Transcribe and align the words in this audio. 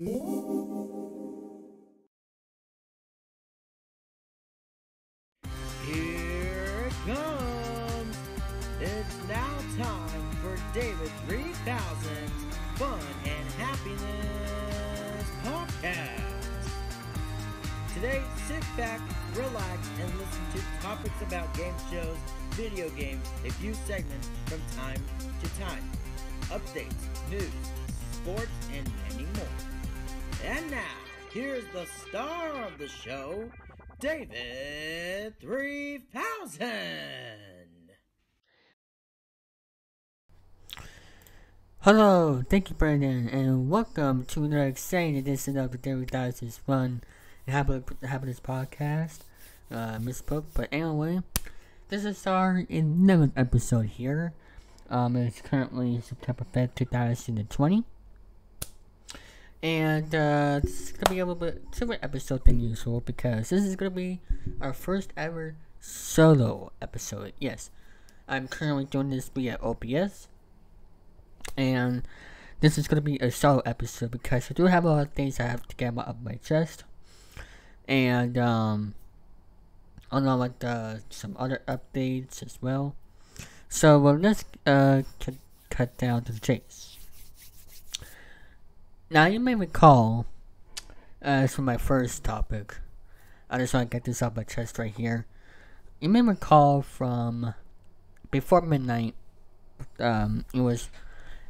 Here 0.00 0.12
it 6.86 6.92
comes! 7.04 8.16
It's 8.80 9.18
now 9.26 9.58
time 9.76 10.30
for 10.40 10.56
David 10.72 11.10
3000 11.26 11.50
Fun 12.76 13.00
and 13.24 13.50
Happiness 13.58 15.26
Podcast. 15.42 16.70
Today, 17.92 18.22
sit 18.46 18.62
back, 18.76 19.00
relax, 19.34 19.88
and 20.00 20.14
listen 20.16 20.46
to 20.52 20.60
topics 20.80 21.20
about 21.22 21.52
game 21.54 21.74
shows, 21.90 22.18
video 22.50 22.88
games, 22.90 23.26
a 23.44 23.50
few 23.50 23.74
segments 23.74 24.30
from 24.46 24.60
time 24.76 25.02
to 25.42 25.48
time, 25.58 25.90
updates, 26.50 27.08
news, 27.32 27.50
sports, 28.12 28.52
and 28.72 28.88
many 29.10 29.24
more. 29.34 29.77
And 30.44 30.70
now, 30.70 30.78
here's 31.32 31.64
the 31.72 31.84
star 32.08 32.50
of 32.62 32.78
the 32.78 32.86
show, 32.86 33.50
David 33.98 35.34
3000. 35.40 36.68
Hello, 41.80 42.44
thank 42.48 42.70
you, 42.70 42.76
Brandon, 42.76 43.28
and 43.28 43.68
welcome 43.68 44.24
to 44.26 44.44
another 44.44 44.66
exciting 44.66 45.16
edition 45.16 45.58
of 45.58 45.72
the 45.72 45.78
Daily 45.78 46.06
Fun 46.06 47.02
and 47.46 47.84
Happiness 48.02 48.40
Podcast. 48.40 49.18
Uh, 49.70 49.98
misspoke, 49.98 50.44
but 50.54 50.68
anyway, 50.70 51.20
this 51.88 52.04
is 52.04 52.26
our 52.26 52.62
11th 52.70 53.32
episode 53.36 53.86
here. 53.86 54.32
Um, 54.88 55.16
it's 55.16 55.40
currently 55.42 56.00
September 56.00 56.46
5th, 56.54 56.76
2020. 56.76 57.84
And 59.62 60.14
uh, 60.14 60.60
this 60.62 60.80
is 60.80 60.92
gonna 60.92 61.14
be 61.14 61.18
a 61.18 61.26
little 61.26 61.34
bit 61.34 61.70
different 61.72 62.04
episode 62.04 62.44
than 62.44 62.60
usual 62.60 63.00
because 63.00 63.50
this 63.50 63.64
is 63.64 63.74
gonna 63.74 63.90
be 63.90 64.20
our 64.60 64.72
first 64.72 65.12
ever 65.16 65.56
solo 65.80 66.70
episode. 66.80 67.32
Yes, 67.40 67.70
I'm 68.28 68.46
currently 68.46 68.84
doing 68.84 69.10
this 69.10 69.28
via 69.28 69.58
OBS, 69.60 70.28
and 71.56 72.02
this 72.60 72.78
is 72.78 72.86
gonna 72.86 73.00
be 73.00 73.16
a 73.18 73.32
solo 73.32 73.60
episode 73.66 74.12
because 74.12 74.48
I 74.48 74.54
do 74.54 74.66
have 74.66 74.84
a 74.84 74.90
lot 74.90 75.06
of 75.08 75.12
things 75.14 75.40
I 75.40 75.44
have 75.44 75.66
to 75.66 75.74
get 75.74 75.98
off 75.98 76.16
my 76.22 76.34
chest, 76.34 76.84
and 77.88 78.38
um, 78.38 78.94
along 80.12 80.38
with 80.38 80.64
uh, 80.64 80.96
some 81.10 81.36
other 81.36 81.62
updates 81.66 82.44
as 82.44 82.58
well. 82.62 82.94
So 83.68 83.98
well, 83.98 84.14
let's 84.14 84.44
uh 84.66 85.02
cut, 85.18 85.34
cut 85.68 85.98
down 85.98 86.22
to 86.24 86.32
the 86.32 86.40
chase. 86.40 86.87
Now 89.10 89.24
you 89.24 89.40
may 89.40 89.54
recall, 89.54 90.26
uh, 91.24 91.48
as 91.48 91.54
for 91.54 91.62
my 91.62 91.78
first 91.78 92.24
topic, 92.24 92.76
I 93.48 93.56
just 93.56 93.72
want 93.72 93.90
to 93.90 93.96
get 93.96 94.04
this 94.04 94.20
off 94.20 94.36
my 94.36 94.44
chest 94.44 94.78
right 94.78 94.94
here. 94.94 95.24
You 95.98 96.10
may 96.10 96.20
recall 96.20 96.82
from 96.82 97.54
before 98.30 98.60
midnight, 98.60 99.14
um, 99.98 100.44
it 100.52 100.60
was 100.60 100.90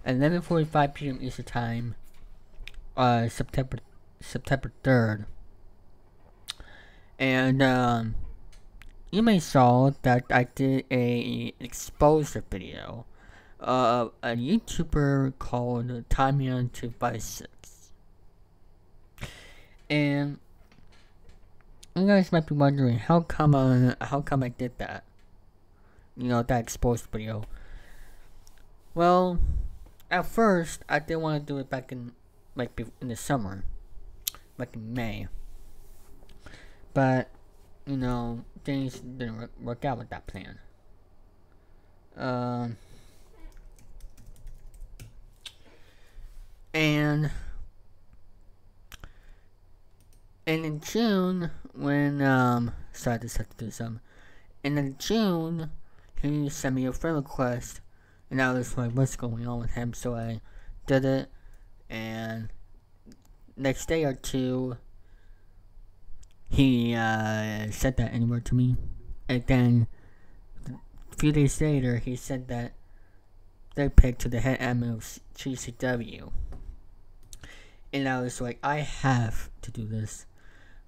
11:45 0.07 0.95
p.m. 0.95 1.19
Eastern 1.21 1.47
time, 1.47 1.95
uh, 2.97 3.29
September 3.29 3.79
September 4.21 4.71
3rd, 4.85 5.27
and 7.19 7.61
um, 7.61 8.15
you 9.11 9.21
may 9.21 9.41
saw 9.41 9.91
that 10.03 10.27
I 10.31 10.45
did 10.45 10.85
a 10.93 11.53
exposure 11.59 12.45
video 12.49 13.05
uh, 13.61 14.09
a 14.23 14.29
YouTuber 14.29 15.39
called 15.39 16.09
Tamiya256. 16.09 17.47
And 19.91 20.39
you 21.97 22.07
guys 22.07 22.31
might 22.31 22.47
be 22.47 22.55
wondering 22.55 22.99
how 22.99 23.21
come 23.21 23.55
I, 23.55 23.97
how 24.05 24.21
come 24.21 24.43
I 24.43 24.49
did 24.49 24.79
that? 24.79 25.05
You 26.17 26.29
know, 26.29 26.43
that 26.43 26.61
exposed 26.61 27.07
video. 27.11 27.45
Well, 28.95 29.39
at 30.11 30.27
first 30.27 30.83
I 30.89 30.99
didn't 30.99 31.23
want 31.23 31.47
to 31.47 31.53
do 31.53 31.59
it 31.59 31.71
back 31.71 31.93
in 31.93 32.13
like 32.55 32.79
in 33.01 33.09
the 33.09 33.17
summer, 33.17 33.65
like 34.57 34.75
in 34.75 34.93
May. 34.93 35.29
But 36.93 37.31
you 37.87 37.97
know, 37.97 38.45
things 38.65 39.01
didn't 39.01 39.51
work 39.63 39.85
out 39.85 39.99
with 39.99 40.11
that 40.11 40.27
plan. 40.27 40.59
Um. 42.17 42.77
And 46.79 47.33
and 50.47 50.65
in 50.65 50.81
June 50.81 51.51
when 51.75 52.23
um 52.23 52.73
sorry 52.93 53.17
I 53.17 53.19
just 53.19 53.37
have 53.39 53.49
to 53.49 53.65
do 53.65 53.71
some 53.73 53.99
and 54.63 54.79
in 54.79 54.97
June 54.97 55.73
he 56.23 56.49
sent 56.49 56.77
me 56.77 56.87
a 56.87 56.93
friend 56.93 57.17
request 57.17 57.81
and 58.31 58.41
I 58.41 58.53
was 58.53 58.79
like 58.79 58.93
what's 58.93 59.17
going 59.17 59.45
on 59.49 59.59
with 59.59 59.73
him? 59.73 59.93
So 59.93 60.15
I 60.15 60.41
did 60.87 61.05
it. 61.05 61.29
And 61.91 62.49
next 63.57 63.87
day 63.87 64.05
or 64.05 64.15
two 64.15 64.77
he 66.49 66.95
uh, 66.95 67.73
said 67.73 67.97
that 67.97 68.15
anywhere 68.15 68.41
to 68.41 68.55
me. 68.55 68.77
And 69.29 69.45
then 69.49 69.89
a 70.69 71.17
few 71.17 71.33
days 71.33 71.61
later 71.61 71.97
he 71.97 72.15
said 72.15 72.47
that 72.49 72.75
they 73.75 73.89
picked 73.89 74.21
to 74.21 74.29
the 74.29 74.39
head 74.39 74.61
admin 74.61 74.95
of 74.95 75.19
GCW 75.35 76.31
and 77.93 78.09
I 78.09 78.21
was 78.21 78.41
like, 78.41 78.59
I 78.63 78.77
have 78.77 79.51
to 79.63 79.71
do 79.71 79.87
this. 79.87 80.27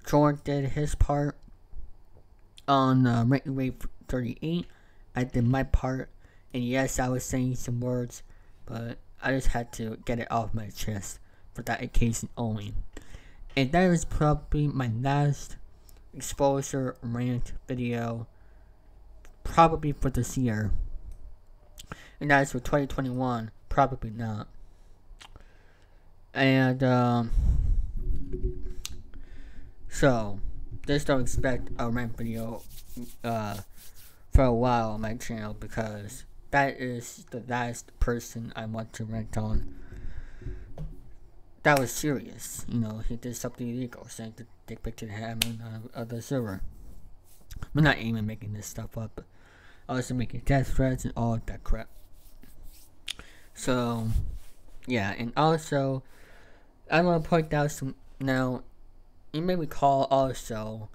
Jordan 0.07 0.41
did 0.45 0.65
his 0.71 0.95
part 0.95 1.37
on 2.67 3.07
uh, 3.07 3.25
Wave 3.47 3.87
38. 4.09 4.67
I 5.15 5.25
did 5.25 5.45
my 5.45 5.63
part, 5.63 6.11
and 6.55 6.65
yes, 6.65 6.99
I 6.99 7.09
was 7.09 7.25
saying 7.25 7.57
some 7.57 7.81
words, 7.81 8.23
but 8.67 8.99
I 9.23 9.33
just 9.33 9.49
had 9.49 9.73
to 9.75 9.99
get 10.05 10.19
it 10.19 10.31
off 10.31 10.55
my 10.55 10.69
chest 10.69 11.19
for 11.53 11.63
that 11.63 11.83
occasion 11.83 12.29
only. 12.37 12.75
And 13.57 13.73
that 13.73 13.91
is 13.91 14.05
probably 14.05 14.69
my 14.69 14.91
last 15.01 15.57
exposure 16.15 16.97
rant 17.03 17.53
video, 17.67 18.27
probably 19.43 19.93
for 19.93 20.11
this 20.11 20.39
year. 20.39 20.73
And 22.21 22.31
is 22.31 22.53
for 22.53 22.61
2021, 22.61 23.51
probably 23.69 24.11
not 24.11 24.47
and 26.35 26.83
um, 26.83 27.31
so 29.89 30.41
just 30.87 31.07
don't 31.07 31.23
expect 31.23 31.69
a 31.79 31.91
rant 31.91 32.17
video 32.17 32.63
uh, 33.25 33.57
for 34.33 34.45
a 34.45 34.53
while 34.53 34.93
on 34.93 35.01
my 35.01 35.15
channel 35.15 35.55
because 35.55 36.25
that 36.51 36.81
is 36.81 37.27
the 37.31 37.43
last 37.49 37.91
person 38.01 38.53
I 38.57 38.67
want 38.67 38.93
to 38.95 39.05
rant 39.05 39.37
on. 39.37 39.75
That 41.63 41.79
was 41.79 41.93
serious, 41.93 42.65
you 42.69 42.81
know. 42.81 43.03
He 43.07 43.17
did 43.17 43.37
something 43.37 43.69
illegal, 43.69 44.07
saying 44.09 44.35
the 44.37 44.47
dick 44.67 44.83
pic 44.83 44.97
to 44.97 45.07
the 45.07 45.13
admin 45.13 45.59
of 45.93 46.09
the 46.09 46.23
server. 46.23 46.63
I'm 47.75 47.85
not 47.85 47.99
even 47.99 48.27
making 48.27 48.55
this 48.55 48.67
stuff 48.67 48.97
up. 48.97 49.23
I 49.89 49.95
was 49.95 50.11
making 50.13 50.43
death 50.47 50.75
threats 50.75 51.05
and 51.05 51.13
all 51.17 51.35
of 51.35 51.47
that 51.47 51.63
crap. 51.63 51.89
So, 53.53 54.09
yeah, 54.87 55.15
and 55.19 55.33
also 55.37 56.03
I 56.91 57.03
want 57.03 57.23
to 57.23 57.29
point 57.29 57.55
out 57.55 57.71
some. 57.71 57.95
Now, 58.19 58.63
you 59.33 59.43
may 59.43 59.55
recall 59.55 60.09
also 60.11 60.89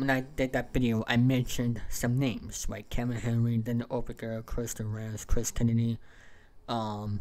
when 0.00 0.08
I 0.08 0.22
did 0.22 0.54
that 0.54 0.72
video, 0.72 1.04
I 1.06 1.18
mentioned 1.18 1.82
some 1.90 2.18
names 2.18 2.66
like 2.68 2.88
Kevin 2.88 3.18
Henry, 3.18 3.62
Linda 3.64 3.84
Overger, 3.84 4.44
Kristen 4.46 4.90
Rance, 4.90 5.26
Chris 5.26 5.50
Kennedy, 5.50 5.98
um, 6.68 7.20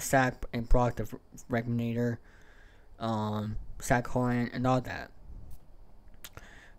Zach 0.00 0.44
and 0.52 0.68
Brock 0.68 0.96
the 0.96 1.08
Regulator, 1.48 2.18
um, 2.98 3.56
Zach 3.80 4.08
Horan, 4.08 4.50
and 4.52 4.66
all 4.66 4.80
that. 4.80 5.12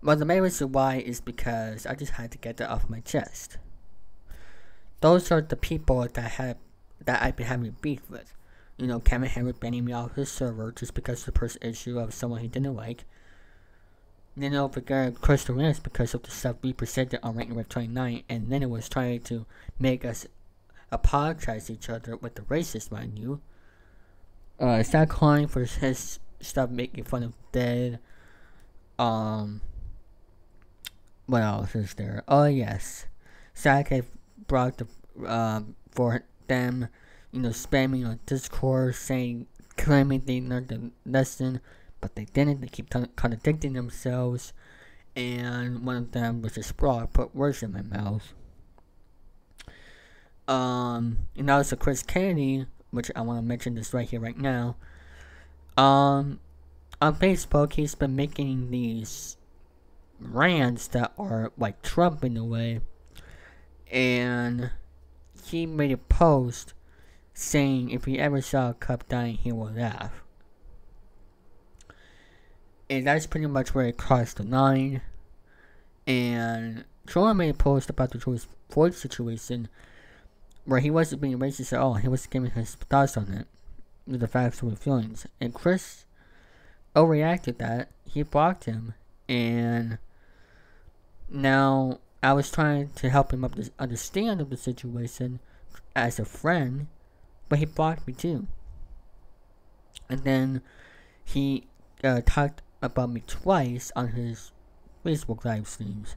Well, 0.03 0.17
the 0.17 0.25
main 0.25 0.41
reason 0.41 0.73
why 0.73 0.97
is 0.97 1.21
because 1.21 1.85
I 1.85 1.95
just 1.95 2.13
had 2.13 2.31
to 2.33 2.38
get 2.38 2.57
that 2.57 2.69
off 2.69 2.89
my 2.89 3.00
chest. 3.00 3.57
Those 5.00 5.31
are 5.31 5.41
the 5.41 5.56
people 5.56 6.06
that 6.06 6.31
had 6.31 6.57
that 7.06 7.21
I've 7.21 7.38
been 7.38 7.47
having 7.47 7.75
beef 7.81 8.01
with 8.09 8.34
you 8.77 8.88
know, 8.88 9.00
Kevin 9.00 9.30
Henry 9.30 9.54
banning 9.54 9.86
me 9.86 9.94
off 9.94 10.16
his 10.16 10.31
server 10.31 10.72
just 10.72 10.94
because 10.94 11.27
of 11.27 11.33
the 11.33 11.39
first 11.39 11.57
issue 11.62 12.00
of 12.00 12.13
someone 12.13 12.42
he 12.42 12.48
didn't 12.48 12.75
like. 12.75 13.06
then 14.36 14.54
over 14.54 14.81
there, 14.81 15.12
Chris 15.12 15.45
Durant 15.45 15.81
because 15.81 16.13
of 16.13 16.24
the 16.24 16.31
stuff 16.31 16.57
we 16.62 16.74
presented 16.74 17.19
on 17.24 17.36
Rant 17.36 17.50
and 17.50 17.57
Rave 17.57 17.69
29, 17.69 18.24
and 18.27 18.51
then 18.51 18.63
it 18.63 18.69
was 18.69 18.89
trying 18.89 19.22
to 19.22 19.45
make 19.80 20.04
us 20.04 20.27
apologize 20.92 21.68
to 21.68 21.74
each 21.74 21.89
other 21.89 22.18
with 22.18 22.36
the 22.36 22.42
racist, 22.44 22.92
mind 22.92 23.18
you. 23.18 23.39
Uh, 24.60 24.83
calling 25.07 25.48
for 25.48 25.63
his 25.63 26.19
stuff 26.42 26.69
making 26.69 27.04
fun 27.06 27.24
of 27.24 27.33
dead. 27.51 28.00
Um, 29.00 29.62
what 31.27 31.42
else 31.42 31.75
is 31.75 31.94
there? 31.94 32.24
Oh, 32.27 32.45
yes. 32.45 33.06
Had 33.63 34.06
brought 34.48 34.77
the, 34.77 34.88
um, 35.25 35.75
for 35.92 36.24
them 36.48 36.89
you 37.35 37.41
know, 37.41 37.49
spamming 37.49 38.07
on 38.07 38.19
Discord 38.25 38.95
saying 38.95 39.47
claiming 39.75 40.23
they 40.25 40.39
learned 40.39 40.69
the 40.69 40.91
lesson, 41.05 41.59
but 41.99 42.15
they 42.15 42.23
didn't. 42.25 42.61
They 42.61 42.67
keep 42.67 42.89
contradicting 42.89 43.73
themselves. 43.73 44.53
And 45.17 45.85
one 45.85 45.97
of 45.97 46.11
them 46.13 46.41
was 46.41 46.57
a 46.57 46.63
sprawl, 46.63 47.07
put 47.07 47.35
words 47.35 47.61
in 47.61 47.73
my 47.73 47.81
mouth. 47.81 48.33
Um, 50.47 51.17
and 51.35 51.49
also 51.49 51.75
Chris 51.75 52.03
Kennedy, 52.03 52.67
which 52.91 53.11
I 53.15 53.21
want 53.21 53.39
to 53.39 53.45
mention 53.45 53.75
this 53.75 53.93
right 53.93 54.07
here, 54.07 54.21
right 54.21 54.38
now. 54.38 54.77
Um, 55.75 56.39
on 57.01 57.15
Facebook, 57.15 57.73
he's 57.73 57.95
been 57.95 58.15
making 58.15 58.71
these 58.71 59.35
rants 60.21 60.88
that 60.88 61.11
are 61.17 61.51
like 61.57 61.81
Trump 61.81 62.23
in 62.23 62.38
a 62.38 62.45
way. 62.45 62.79
And 63.91 64.71
he 65.43 65.65
made 65.65 65.91
a 65.91 65.97
post 65.97 66.75
saying 67.35 67.91
if 67.91 68.05
he 68.05 68.17
ever 68.17 68.41
saw 68.41 68.71
a 68.71 68.73
cup 68.73 69.07
dying, 69.07 69.35
he 69.35 69.51
would 69.51 69.75
laugh. 69.75 70.23
And 72.89 73.05
that's 73.05 73.27
pretty 73.27 73.47
much 73.47 73.75
where 73.75 73.87
it 73.87 73.97
crossed 73.97 74.37
the 74.37 74.43
line. 74.43 75.01
And 76.07 76.85
Trump 77.05 77.37
made 77.37 77.49
a 77.49 77.53
post 77.53 77.89
about 77.89 78.11
the 78.11 78.17
George 78.17 78.45
Floyd 78.69 78.93
situation 78.93 79.67
where 80.63 80.79
he 80.79 80.89
wasn't 80.89 81.21
being 81.21 81.37
racist 81.37 81.73
at 81.73 81.79
all. 81.79 81.95
He 81.95 82.07
was 82.07 82.25
giving 82.25 82.51
his 82.51 82.75
thoughts 82.75 83.17
on 83.17 83.31
it, 83.31 83.47
the 84.07 84.27
facts 84.27 84.61
and 84.61 84.79
feelings. 84.79 85.27
And 85.41 85.53
Chris 85.53 86.05
overreacted 86.95 87.57
that. 87.57 87.89
He 88.05 88.23
blocked 88.23 88.63
him. 88.63 88.93
And 89.27 89.97
now 91.29 91.99
I 92.23 92.33
was 92.33 92.49
trying 92.49 92.89
to 92.89 93.09
help 93.09 93.33
him 93.33 93.45
understand 93.77 94.41
of 94.41 94.49
the 94.49 94.57
situation 94.57 95.39
as 95.95 96.19
a 96.19 96.25
friend, 96.25 96.88
but 97.50 97.59
he 97.59 97.65
blocked 97.65 98.07
me 98.07 98.13
too. 98.13 98.47
And 100.09 100.24
then 100.24 100.62
he 101.24 101.65
uh, 102.03 102.21
talked 102.25 102.62
about 102.81 103.09
me 103.09 103.24
twice 103.25 103.92
on 103.95 104.09
his 104.09 104.51
Facebook 105.03 105.45
live 105.45 105.68
streams. 105.68 106.15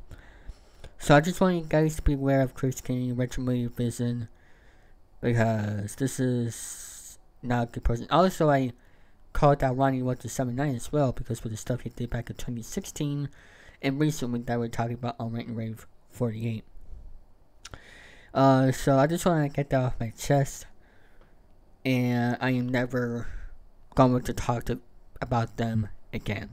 So 0.99 1.15
I 1.15 1.21
just 1.21 1.41
want 1.41 1.57
you 1.57 1.65
guys 1.69 1.97
to 1.97 2.03
be 2.03 2.15
aware 2.15 2.43
of 2.43 2.55
Chris 2.55 2.81
King, 2.81 3.15
Retrograde 3.15 3.71
Vision, 3.77 4.29
because 5.21 5.95
this 5.95 6.19
is 6.19 7.19
not 7.43 7.69
a 7.69 7.73
good 7.73 7.85
person. 7.85 8.07
Also, 8.11 8.51
I 8.51 8.73
called 9.33 9.63
out 9.63 9.77
Ronnie 9.77 10.03
to 10.03 10.29
79 10.29 10.75
as 10.75 10.91
well 10.91 11.13
because 11.13 11.39
for 11.41 11.49
the 11.49 11.57
stuff 11.57 11.83
he 11.83 11.91
did 11.91 12.11
back 12.11 12.29
in 12.31 12.37
2016 12.37 13.29
and 13.83 14.01
recently 14.01 14.41
that 14.41 14.59
we're 14.59 14.69
talking 14.69 14.95
about 14.95 15.17
on 15.21 15.33
Rant 15.33 15.49
and 15.49 15.57
Rave 15.57 15.87
48. 16.11 16.65
Uh, 18.35 18.73
so 18.73 18.99
I 18.99 19.07
just 19.07 19.25
want 19.25 19.51
to 19.51 19.57
get 19.57 19.71
that 19.71 19.81
off 19.81 20.01
my 20.01 20.11
chest, 20.11 20.67
and 21.89 22.37
I 22.39 22.51
am 22.51 22.69
never 22.69 23.29
going 23.95 24.23
to 24.25 24.35
talk 24.35 24.65
to, 24.65 24.79
about 25.23 25.57
them 25.57 25.89
again. 26.13 26.51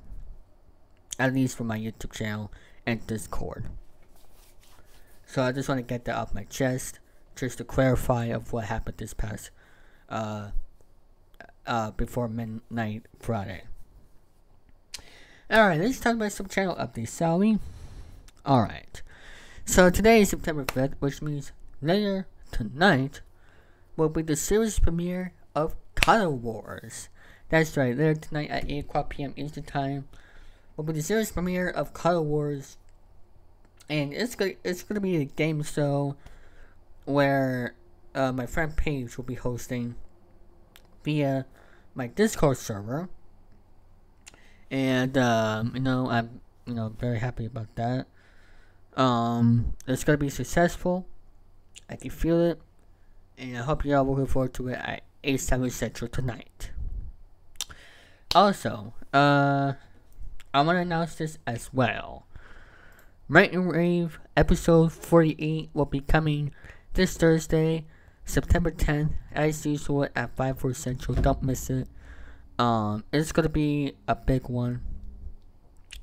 At 1.20 1.34
least 1.34 1.58
for 1.58 1.66
my 1.66 1.78
YouTube 1.78 2.14
channel 2.14 2.54
and 2.86 3.06
Discord. 3.06 3.66
So 5.26 5.44
I 5.44 5.52
just 5.52 5.68
want 5.68 5.80
to 5.80 5.84
get 5.84 6.06
that 6.06 6.16
off 6.16 6.34
my 6.34 6.46
chest, 6.46 7.00
just 7.36 7.58
to 7.58 7.66
clarify 7.66 8.28
of 8.28 8.54
what 8.54 8.66
happened 8.66 8.98
this 8.98 9.14
past, 9.14 9.50
uh, 10.08 10.52
uh, 11.68 11.92
before 11.92 12.30
midnight 12.30 13.06
Friday. 13.20 13.64
Alright, 15.52 15.82
let's 15.82 16.00
talk 16.00 16.14
about 16.14 16.32
some 16.32 16.48
channel 16.48 16.76
updates, 16.76 17.18
shall 17.18 17.40
we? 17.40 17.60
Alright. 18.46 19.02
So 19.66 19.90
today 19.90 20.22
is 20.22 20.30
September 20.30 20.64
5th, 20.64 20.94
which 21.00 21.22
means 21.22 21.52
later 21.82 22.26
tonight 22.54 23.20
will 23.96 24.10
be 24.10 24.22
the 24.22 24.36
series 24.36 24.80
premiere 24.80 25.34
of 25.54 25.76
Color 25.96 26.30
Wars. 26.30 27.10
That's 27.50 27.78
right, 27.78 27.98
later 27.98 28.16
tonight 28.16 28.50
at 28.50 28.70
8 28.70 28.80
o'clock 28.86 29.10
p.m. 29.12 29.34
Eastern 29.36 29.64
Time 29.64 30.08
will 30.76 30.84
be 30.84 30.94
the 30.94 31.02
series 31.02 31.32
premiere 31.32 31.70
of 31.70 31.94
Color 31.94 32.22
Wars. 32.22 32.78
And 33.90 34.14
it's 34.14 34.36
gonna, 34.36 34.54
it's 34.64 34.84
gonna 34.84 35.00
be 35.00 35.18
a 35.18 35.26
game 35.26 35.62
show 35.64 36.16
where 37.06 37.76
uh, 38.14 38.32
my 38.32 38.46
friend 38.46 38.76
Paige 38.76 39.18
will 39.18 39.26
be 39.26 39.36
hosting 39.36 39.96
via 41.04 41.46
my 41.94 42.08
Discord 42.08 42.58
server 42.58 43.10
and 44.72 45.18
um, 45.18 45.72
you 45.74 45.82
know 45.82 46.10
I'm 46.10 46.42
you 46.66 46.74
know 46.74 46.94
very 47.00 47.20
happy 47.20 47.46
about 47.46 47.74
that. 47.76 48.08
Um, 48.96 49.74
it's 49.88 50.04
gonna 50.04 50.18
be 50.18 50.30
successful. 50.30 51.08
I 51.90 51.96
can 51.96 52.10
feel 52.10 52.42
it, 52.42 52.62
and 53.38 53.58
I 53.58 53.62
hope 53.62 53.86
you're 53.86 53.98
all 53.98 54.06
looking 54.06 54.28
forward 54.28 54.54
to 54.56 54.70
it 54.70 54.80
at 54.80 55.04
eight 55.24 55.42
seven 55.42 55.70
central 55.70 56.10
tonight. 56.10 56.72
Also, 58.34 58.94
uh, 59.14 59.74
I 60.54 60.62
want 60.62 60.78
to 60.78 60.82
announce 60.82 61.16
this 61.16 61.38
as 61.48 61.74
well. 61.74 62.26
Rant 63.28 63.54
and 63.54 63.72
Rave 63.72 64.20
episode 64.38 64.92
48 64.94 65.70
will 65.74 65.86
be 65.86 66.00
coming 66.00 66.52
this 66.94 67.18
Thursday, 67.18 67.86
September 68.24 68.72
10th, 68.72 69.14
as 69.32 69.66
usual 69.66 70.08
at 70.16 70.36
5 70.36 70.60
4 70.60 70.74
Central. 70.74 71.16
Don't 71.16 71.42
miss 71.44 71.70
it. 71.70 71.88
Um, 72.60 73.04
it's 73.12 73.32
gonna 73.32 73.50
be 73.50 73.96
a 74.08 74.16
big 74.16 74.48
one 74.48 74.82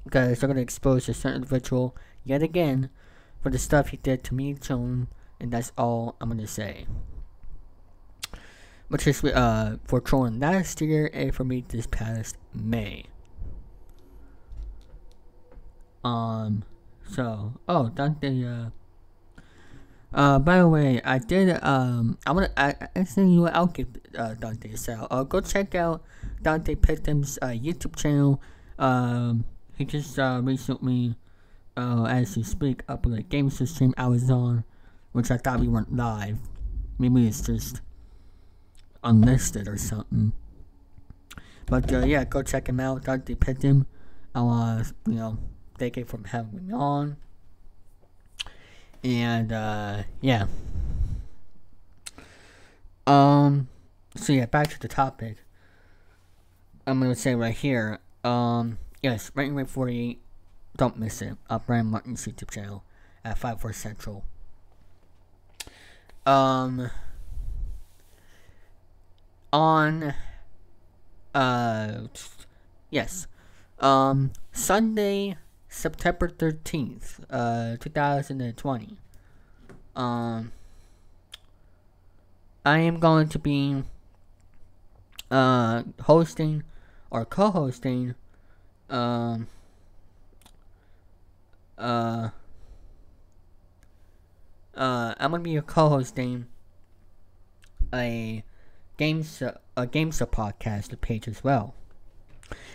because 0.04 0.40
they're 0.40 0.48
gonna 0.48 0.60
expose 0.60 1.08
a 1.08 1.14
certain 1.14 1.42
individual 1.42 1.96
yet 2.24 2.42
again 2.42 2.90
for 3.40 3.50
the 3.50 3.58
stuff 3.58 3.88
he 3.88 3.96
did 3.96 4.22
to 4.24 4.34
me 4.34 4.50
and 4.50 4.62
Joan, 4.62 5.08
and 5.40 5.52
that's 5.52 5.72
all 5.78 6.16
I'm 6.20 6.28
gonna 6.28 6.46
say. 6.46 6.86
Which 8.92 9.06
is 9.06 9.24
uh 9.24 9.78
for 9.88 10.02
trolling 10.02 10.38
last 10.38 10.82
year 10.82 11.08
and 11.14 11.34
for 11.34 11.44
me 11.44 11.64
this 11.66 11.86
past 11.86 12.36
May. 12.52 13.04
Um, 16.04 16.62
so 17.08 17.54
oh 17.66 17.88
Dante 17.88 18.44
uh 18.44 18.68
uh, 20.12 20.38
by 20.38 20.58
the 20.58 20.68
way, 20.68 21.00
I 21.06 21.16
did, 21.16 21.58
um, 21.64 22.18
I 22.26 22.32
want 22.32 22.54
to, 22.54 22.60
I, 22.60 22.74
I 22.94 23.04
send 23.04 23.32
you 23.32 23.48
I'll 23.48 23.66
give, 23.66 23.88
uh, 24.18 24.34
Dante 24.34 24.74
so, 24.74 25.06
uh, 25.10 25.22
go 25.22 25.40
check 25.40 25.74
out 25.74 26.02
Dante 26.42 26.74
Pitham's, 26.74 27.38
uh, 27.40 27.46
YouTube 27.46 27.96
channel, 27.96 28.38
um, 28.78 29.46
he 29.74 29.86
just, 29.86 30.18
uh, 30.18 30.42
recently, 30.44 31.16
uh, 31.78 32.04
as 32.04 32.36
you 32.36 32.44
speak, 32.44 32.86
uploaded 32.88 33.30
game 33.30 33.48
stream 33.48 33.94
I 33.96 34.08
was 34.08 34.30
on, 34.30 34.64
which 35.12 35.30
I 35.30 35.38
thought 35.38 35.60
we 35.60 35.68
weren't 35.68 35.96
live, 35.96 36.36
maybe 36.98 37.26
it's 37.26 37.40
just 37.40 37.80
unlisted 39.04 39.68
or 39.68 39.76
something, 39.76 40.32
but, 41.66 41.92
uh, 41.92 42.04
yeah, 42.04 42.24
go 42.24 42.42
check 42.42 42.68
him 42.68 42.80
out, 42.80 43.04
Dante 43.04 43.34
Pitham, 43.34 43.86
I'll, 44.34 44.50
uh, 44.50 44.84
you 45.06 45.14
know, 45.14 45.38
thank 45.78 45.96
you 45.96 46.04
for 46.04 46.20
having 46.26 46.66
me 46.66 46.72
on, 46.72 47.16
and 49.04 49.52
uh, 49.52 50.02
yeah. 50.20 50.46
Um. 53.06 53.68
So 54.16 54.32
yeah, 54.32 54.46
back 54.46 54.68
to 54.70 54.78
the 54.78 54.88
topic. 54.88 55.38
I'm 56.86 57.00
gonna 57.00 57.14
say 57.14 57.34
right 57.34 57.54
here. 57.54 58.00
Um. 58.24 58.78
Yes, 59.02 59.32
Rant 59.34 59.48
and 59.48 59.56
Rave 59.56 59.70
48. 59.70 60.20
Don't 60.76 60.98
miss 60.98 61.20
it. 61.20 61.36
Uh, 61.50 61.58
Brian 61.58 61.86
Martin's 61.86 62.24
YouTube 62.24 62.50
channel 62.50 62.84
at 63.24 63.38
54 63.38 63.72
Central. 63.72 64.24
Um. 66.24 66.90
On. 69.52 70.14
Uh. 71.34 72.06
Yes. 72.90 73.26
Um. 73.80 74.32
Sunday, 74.52 75.36
September 75.68 76.28
13th, 76.28 77.20
uh, 77.30 77.76
2020. 77.80 78.98
Um, 79.96 80.52
I 82.64 82.78
am 82.78 83.00
going 83.00 83.28
to 83.30 83.38
be, 83.38 83.82
uh, 85.30 85.82
hosting 86.02 86.62
or 87.10 87.24
co-hosting, 87.24 88.14
um, 88.90 89.48
uh, 91.78 92.28
uh, 94.74 95.14
I'm 95.18 95.30
gonna 95.30 95.42
be 95.42 95.60
co-hosting 95.62 96.46
a 97.92 98.44
games 98.96 99.42
a 99.76 99.86
games 99.86 100.20
podcast 100.20 101.00
page 101.00 101.28
as 101.28 101.42
well. 101.42 101.74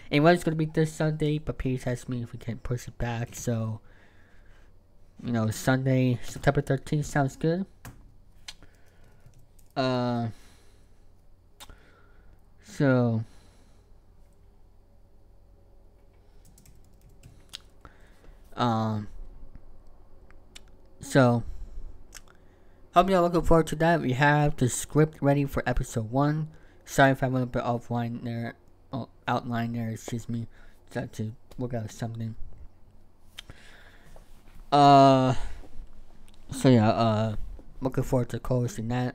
It 0.09 0.21
was 0.21 0.43
going 0.43 0.53
to 0.53 0.57
be 0.57 0.65
this 0.65 0.91
Sunday, 0.91 1.37
but 1.37 1.57
Paige 1.57 1.85
asked 1.85 2.09
me 2.09 2.23
if 2.23 2.31
we 2.31 2.39
can 2.39 2.57
push 2.57 2.87
it 2.87 2.97
back. 2.97 3.35
So, 3.35 3.81
you 5.23 5.31
know, 5.31 5.49
Sunday, 5.49 6.19
September 6.23 6.61
13th 6.61 7.05
sounds 7.05 7.35
good. 7.35 7.65
Uh, 9.75 10.29
so, 12.63 13.23
um, 18.55 19.07
so, 20.99 21.43
hope 22.97 23.11
y'all 23.11 23.21
looking 23.21 23.43
forward 23.43 23.67
to 23.67 23.75
that. 23.75 24.01
We 24.01 24.13
have 24.13 24.55
the 24.57 24.67
script 24.67 25.19
ready 25.21 25.45
for 25.45 25.61
episode 25.67 26.09
one. 26.09 26.47
Sorry 26.83 27.11
if 27.11 27.21
I 27.21 27.27
went 27.27 27.43
a 27.43 27.45
bit 27.45 27.61
offline 27.61 28.23
there, 28.23 28.55
oh, 28.91 29.07
outline 29.27 29.73
there. 29.73 29.91
Excuse 29.91 30.27
me. 30.27 30.47
Just 30.91 31.13
to 31.13 31.33
work 31.59 31.75
out 31.75 31.91
something. 31.91 32.33
Uh. 34.71 35.35
So 36.49 36.69
yeah. 36.69 36.89
Uh. 36.89 37.35
Looking 37.81 38.03
forward 38.03 38.29
to 38.29 38.39
co-hosting 38.39 38.87
that. 38.87 39.13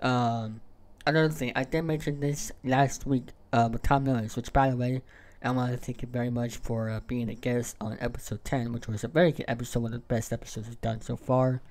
Um. 0.00 0.60
Another 1.06 1.28
thing, 1.28 1.52
I 1.54 1.62
did 1.62 1.82
mention 1.82 2.18
this 2.18 2.50
last 2.64 3.06
week 3.06 3.28
uh, 3.52 3.68
with 3.72 3.82
Tom 3.82 4.02
Mills, 4.02 4.34
which 4.34 4.52
by 4.52 4.70
the 4.70 4.76
way, 4.76 5.00
I 5.44 5.50
want 5.52 5.70
to 5.70 5.78
thank 5.78 6.02
you 6.02 6.08
very 6.08 6.30
much 6.30 6.56
for 6.56 6.90
uh, 6.90 6.98
being 7.06 7.28
a 7.28 7.34
guest 7.34 7.76
on 7.80 7.98
episode 8.00 8.44
10, 8.44 8.72
which 8.72 8.88
was 8.88 9.04
a 9.04 9.08
very 9.08 9.30
good 9.30 9.46
episode, 9.46 9.80
one 9.80 9.94
of 9.94 10.00
the 10.00 10.06
best 10.14 10.32
episodes 10.32 10.68
we've 10.68 10.80
done 10.80 11.00
so 11.00 11.16
far. 11.16 11.62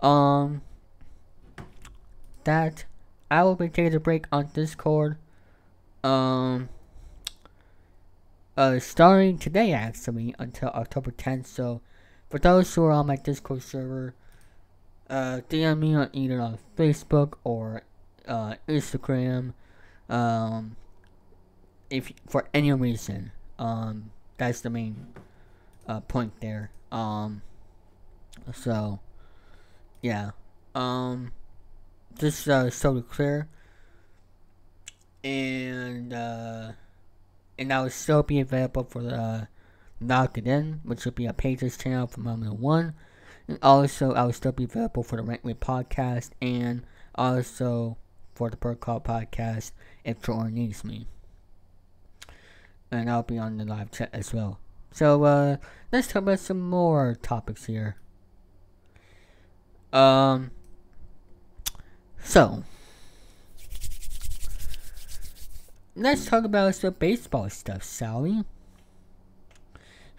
Um, 0.00 0.62
that 2.44 2.84
I 3.30 3.42
will 3.42 3.56
be 3.56 3.68
taking 3.68 3.94
a 3.94 4.00
break 4.00 4.26
on 4.30 4.50
Discord. 4.54 5.16
Um, 6.04 6.68
uh, 8.56 8.78
starting 8.78 9.38
today 9.38 9.72
actually 9.72 10.34
until 10.38 10.68
October 10.68 11.10
10th. 11.10 11.46
So, 11.46 11.80
for 12.28 12.38
those 12.38 12.74
who 12.74 12.84
are 12.84 12.92
on 12.92 13.06
my 13.06 13.16
Discord 13.16 13.62
server, 13.62 14.14
uh, 15.08 15.40
DM 15.48 15.78
me 15.78 15.94
on 15.94 16.10
either 16.12 16.40
on 16.40 16.58
Facebook 16.76 17.34
or 17.44 17.82
uh, 18.26 18.54
Instagram. 18.68 19.54
Um, 20.08 20.76
if 21.90 22.12
for 22.28 22.48
any 22.52 22.72
reason, 22.72 23.32
um, 23.58 24.10
that's 24.38 24.60
the 24.60 24.70
main 24.70 25.06
uh, 25.88 26.00
point 26.00 26.32
there. 26.40 26.70
Um, 26.90 27.42
so 28.52 29.00
yeah, 30.06 30.30
um, 30.74 31.32
just 32.18 32.48
uh, 32.48 32.70
so 32.70 33.02
clear, 33.02 33.48
and 35.24 36.12
uh, 36.12 36.72
and 37.58 37.72
I 37.72 37.82
will 37.82 37.90
still 37.90 38.22
be 38.22 38.38
available 38.38 38.84
for 38.84 39.02
the 39.02 39.16
uh, 39.16 39.44
Knock 39.98 40.38
It 40.38 40.46
In, 40.46 40.80
which 40.84 41.04
will 41.04 41.12
be 41.12 41.26
a 41.26 41.32
Pages 41.32 41.76
channel 41.76 42.06
from 42.06 42.22
Moment 42.22 42.60
One, 42.60 42.94
and 43.48 43.58
also 43.62 44.12
I 44.12 44.24
will 44.24 44.32
still 44.32 44.52
be 44.52 44.64
available 44.64 45.02
for 45.02 45.16
the 45.16 45.24
Me 45.24 45.54
podcast 45.54 46.30
and 46.40 46.84
also 47.16 47.96
for 48.34 48.50
the 48.50 48.56
Bird 48.56 48.78
Call 48.78 49.00
podcast 49.00 49.72
if 50.04 50.22
Jordan 50.22 50.54
needs 50.54 50.84
me 50.84 51.08
and 52.90 53.10
I'll 53.10 53.22
be 53.22 53.38
on 53.38 53.56
the 53.56 53.64
live 53.64 53.90
chat 53.90 54.10
as 54.12 54.32
well. 54.32 54.60
So 54.92 55.24
uh, 55.24 55.56
let's 55.92 56.08
talk 56.08 56.22
about 56.22 56.38
some 56.38 56.60
more 56.60 57.16
topics 57.20 57.66
here. 57.66 57.96
Um. 59.92 60.50
So 62.22 62.64
let's 65.94 66.26
talk 66.26 66.44
about 66.44 66.74
some 66.74 66.94
baseball 66.98 67.48
stuff, 67.50 67.82
Sally. 67.82 68.44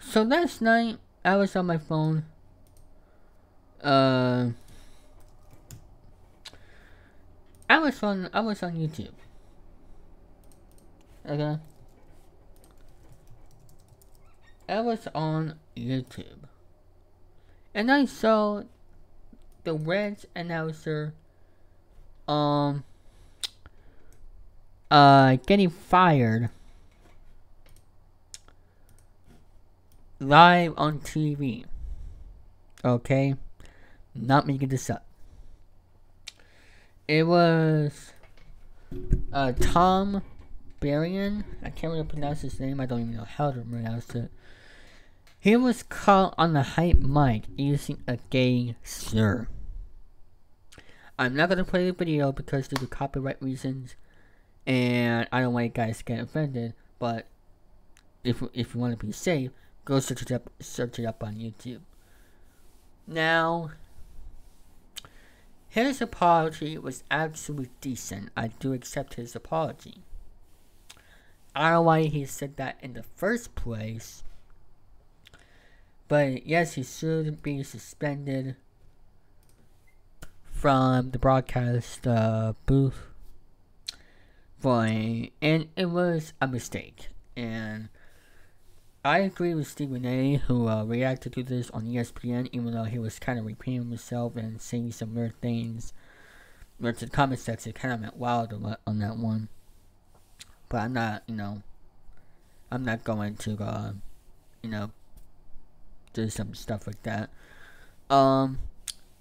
So 0.00 0.22
last 0.22 0.62
night 0.62 0.98
I 1.24 1.36
was 1.36 1.54
on 1.54 1.66
my 1.66 1.78
phone. 1.78 2.24
Uh. 3.82 4.50
I 7.70 7.78
was 7.78 8.02
on 8.02 8.30
I 8.32 8.40
was 8.40 8.62
on 8.62 8.72
YouTube. 8.72 9.12
Okay. 11.28 11.58
I 14.68 14.80
was 14.80 15.06
on 15.14 15.58
YouTube. 15.76 16.44
And 17.74 17.90
I 17.90 18.06
saw 18.06 18.62
the 19.68 19.74
Reds 19.74 20.24
announcer 20.34 21.12
um 22.26 22.84
uh 24.90 25.36
getting 25.44 25.68
fired 25.68 26.48
live 30.20 30.72
on 30.78 31.00
TV. 31.00 31.66
Okay? 32.82 33.34
Not 34.14 34.46
making 34.46 34.68
this 34.68 34.88
up. 34.88 35.04
It 37.06 37.24
was 37.24 38.12
uh 39.34 39.52
Tom 39.52 40.22
Barian. 40.80 41.44
I 41.62 41.68
can't 41.68 41.92
really 41.92 42.06
pronounce 42.06 42.40
his 42.40 42.58
name. 42.58 42.80
I 42.80 42.86
don't 42.86 43.00
even 43.00 43.16
know 43.16 43.24
how 43.24 43.50
to 43.50 43.60
pronounce 43.60 44.14
it. 44.14 44.30
He 45.38 45.56
was 45.56 45.82
caught 45.82 46.34
on 46.38 46.54
the 46.54 46.62
hype 46.62 47.00
mic 47.00 47.42
using 47.54 48.02
a 48.08 48.16
gay 48.30 48.74
slur. 48.82 49.46
I'm 51.18 51.34
not 51.34 51.48
gonna 51.48 51.64
play 51.64 51.86
the 51.86 51.92
video 51.92 52.30
because 52.30 52.68
due 52.68 52.76
to 52.76 52.86
copyright 52.86 53.42
reasons, 53.42 53.96
and 54.66 55.26
I 55.32 55.40
don't 55.40 55.52
want 55.52 55.64
you 55.64 55.70
guys 55.70 55.98
to 55.98 56.04
get 56.04 56.20
offended. 56.20 56.74
But 56.98 57.26
if 58.22 58.42
if 58.52 58.74
you 58.74 58.80
want 58.80 58.98
to 58.98 59.06
be 59.06 59.12
safe, 59.12 59.50
go 59.84 59.98
search 59.98 60.22
it 60.22 60.30
up. 60.30 60.50
Search 60.60 60.98
it 60.98 61.06
up 61.06 61.24
on 61.24 61.34
YouTube. 61.34 61.80
Now, 63.06 63.70
his 65.68 66.00
apology 66.00 66.78
was 66.78 67.02
absolutely 67.10 67.70
decent. 67.80 68.30
I 68.36 68.48
do 68.48 68.72
accept 68.72 69.14
his 69.14 69.34
apology. 69.34 70.02
I 71.54 71.70
don't 71.70 71.72
know 71.72 71.82
why 71.82 72.02
he 72.04 72.26
said 72.26 72.56
that 72.58 72.76
in 72.80 72.92
the 72.92 73.02
first 73.02 73.54
place. 73.56 74.22
But 76.06 76.46
yes, 76.46 76.74
he 76.74 76.84
should 76.84 77.42
be 77.42 77.62
suspended 77.64 78.56
from 80.60 81.12
the 81.12 81.18
broadcast 81.20 82.04
uh, 82.04 82.52
booth 82.66 83.06
a, 84.64 85.30
and 85.40 85.68
it 85.76 85.86
was 85.86 86.32
a 86.40 86.48
mistake. 86.48 87.10
And 87.36 87.90
I 89.04 89.18
agree 89.18 89.54
with 89.54 89.68
Stephen 89.68 90.04
A. 90.04 90.36
who 90.36 90.66
uh, 90.66 90.82
reacted 90.82 91.34
to 91.34 91.44
this 91.44 91.70
on 91.70 91.84
ESPN, 91.84 92.48
even 92.50 92.72
though 92.72 92.84
he 92.84 92.98
was 92.98 93.20
kind 93.20 93.38
of 93.38 93.46
repeating 93.46 93.88
himself 93.88 94.34
and 94.34 94.60
saying 94.60 94.92
some 94.92 95.14
weird 95.14 95.40
things. 95.40 95.92
Which 96.78 96.98
the 96.98 97.08
comment 97.08 97.40
section 97.40 97.72
kind 97.72 97.94
of 97.94 98.00
went 98.00 98.16
wild 98.16 98.78
on 98.84 98.98
that 98.98 99.16
one. 99.16 99.48
But 100.68 100.78
I'm 100.78 100.92
not, 100.92 101.22
you 101.28 101.36
know, 101.36 101.62
I'm 102.70 102.84
not 102.84 103.04
going 103.04 103.36
to, 103.36 103.56
uh, 103.60 103.92
you 104.62 104.70
know, 104.70 104.90
do 106.14 106.28
some 106.28 106.54
stuff 106.54 106.86
like 106.86 107.02
that. 107.04 107.30
Um, 108.10 108.58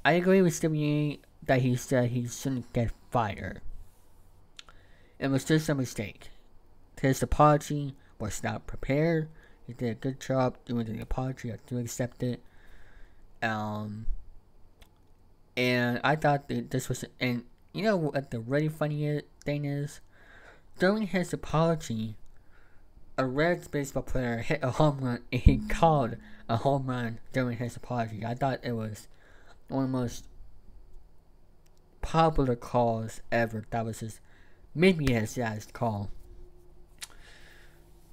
I 0.03 0.13
agree 0.13 0.41
with 0.41 0.55
Stevie 0.55 1.19
that 1.47 1.61
he 1.61 1.75
said 1.75 2.11
he 2.11 2.27
shouldn't 2.27 2.71
get 2.73 2.91
fired. 3.09 3.61
It 5.19 5.29
was 5.29 5.43
just 5.43 5.69
a 5.69 5.75
mistake. 5.75 6.29
His 7.01 7.23
apology 7.23 7.95
was 8.19 8.43
not 8.43 8.67
prepared. 8.67 9.29
He 9.65 9.73
did 9.73 9.91
a 9.91 9.95
good 9.95 10.19
job 10.19 10.57
doing 10.65 10.85
the 10.85 11.01
apology. 11.01 11.51
I 11.51 11.57
do 11.67 11.77
accept 11.77 12.23
it. 12.23 12.41
Um, 13.41 14.05
and 15.55 15.99
I 16.03 16.15
thought 16.15 16.47
that 16.49 16.71
this 16.71 16.89
was, 16.89 17.03
and 17.19 17.43
you 17.73 17.83
know 17.83 17.97
what 17.97 18.31
the 18.31 18.39
really 18.39 18.69
funny 18.69 19.21
thing 19.43 19.65
is? 19.65 20.01
During 20.79 21.07
his 21.07 21.33
apology, 21.33 22.15
a 23.17 23.25
Reds 23.25 23.67
baseball 23.67 24.03
player 24.03 24.37
hit 24.37 24.59
a 24.61 24.71
home 24.71 24.99
run 24.99 25.23
and 25.31 25.41
he 25.41 25.57
called 25.57 26.17
a 26.47 26.57
home 26.57 26.87
run 26.87 27.19
during 27.33 27.57
his 27.57 27.75
apology. 27.75 28.23
I 28.25 28.35
thought 28.35 28.59
it 28.63 28.73
was 28.73 29.07
one 29.67 29.85
of 29.85 29.91
the 29.91 29.97
most 29.97 30.25
popular 32.07 32.55
calls 32.55 33.19
ever. 33.33 33.65
That 33.69 33.83
was 33.83 33.99
his 33.99 34.21
maybe 34.73 35.11
his 35.11 35.35
last 35.35 35.73
call. 35.73 36.09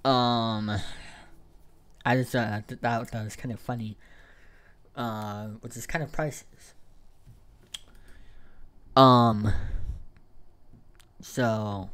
Um, 0.04 0.68
I 2.04 2.16
just 2.16 2.34
uh, 2.34 2.62
that 2.66 2.82
that 2.82 3.24
was 3.24 3.36
kind 3.36 3.54
of 3.54 3.60
funny. 3.60 3.96
Uh, 4.96 5.46
which 5.60 5.76
is 5.76 5.86
kind 5.86 6.02
of 6.02 6.10
priceless. 6.10 6.74
Um. 8.96 9.52
So, 11.20 11.88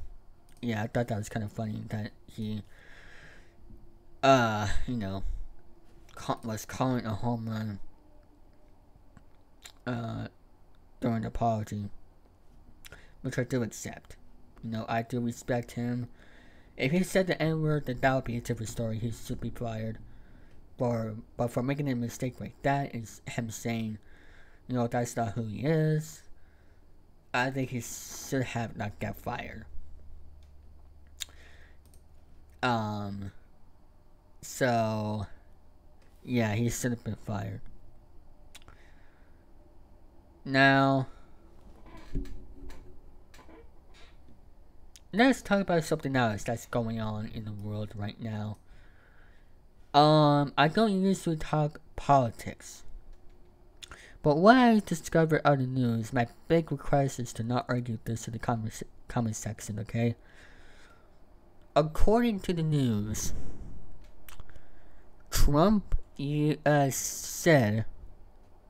yeah, 0.62 0.83
I 0.83 0.87
thought 0.87 1.07
that 1.09 1.19
was 1.19 1.28
kind 1.28 1.45
of 1.45 1.52
funny 1.52 1.83
that 1.90 2.12
he, 2.26 2.62
uh, 4.23 4.69
you 4.88 4.97
know, 4.97 5.23
was 6.42 6.64
calling 6.64 7.07
a 7.07 7.14
home 7.14 7.49
run 7.49 7.78
uh, 9.87 10.28
during 11.00 11.23
the 11.23 11.28
apology, 11.28 11.88
which 13.23 13.38
I 13.38 13.45
do 13.45 13.62
accept. 13.62 14.16
You 14.62 14.71
know, 14.71 14.87
I 14.88 15.02
do 15.02 15.21
respect 15.21 15.73
him. 15.73 16.09
If 16.76 16.92
he 16.92 17.02
said 17.02 17.26
the 17.26 17.40
N 17.42 17.62
word, 17.62 17.87
then 17.87 17.99
that 18.00 18.14
would 18.14 18.25
be 18.25 18.37
a 18.37 18.40
different 18.40 18.71
story. 18.71 18.99
He 18.99 19.11
should 19.11 19.40
be 19.40 19.50
fired. 19.50 19.99
For 20.78 21.14
but 21.37 21.50
for 21.50 21.62
making 21.62 21.90
a 21.90 21.95
mistake 21.95 22.40
like 22.40 22.61
that 22.62 22.95
is 22.95 23.21
him 23.26 23.50
saying, 23.50 23.99
you 24.66 24.75
know, 24.76 24.87
that's 24.87 25.16
not 25.16 25.33
who 25.33 25.45
he 25.45 25.61
is. 25.61 26.23
I 27.35 27.50
think 27.50 27.71
he 27.71 27.80
should 27.80 28.45
have 28.45 28.76
not 28.76 28.99
got 28.99 29.16
fired. 29.16 29.66
Um. 32.62 33.33
So. 34.42 35.26
Yeah, 36.23 36.54
he 36.54 36.69
should 36.69 36.90
have 36.90 37.02
been 37.02 37.16
fired. 37.16 37.62
Now, 40.50 41.07
let's 45.12 45.42
talk 45.42 45.61
about 45.61 45.85
something 45.85 46.16
else 46.16 46.42
that's 46.42 46.66
going 46.66 47.00
on 47.00 47.30
in 47.33 47.45
the 47.45 47.52
world 47.52 47.90
right 47.95 48.21
now. 48.21 48.59
Um, 49.95 50.52
I 50.59 50.66
don't 50.66 51.00
usually 51.00 51.37
talk 51.37 51.80
politics. 51.95 52.83
But 54.25 54.38
what 54.38 54.57
I 54.57 54.80
discovered 54.85 55.40
of 55.45 55.59
the 55.59 55.69
news, 55.69 56.12
my 56.12 56.26
big 56.49 56.73
request 56.73 57.21
is 57.21 57.33
to 57.35 57.45
not 57.45 57.66
argue 57.69 57.99
this 58.04 58.26
in 58.26 58.33
the 58.33 58.40
comment, 58.40 58.83
comment 59.07 59.37
section, 59.37 59.78
okay? 59.78 60.16
According 61.76 62.40
to 62.40 62.52
the 62.52 62.64
news, 62.64 63.35
Trump 65.30 65.95
uh, 66.66 66.90
said, 66.90 67.85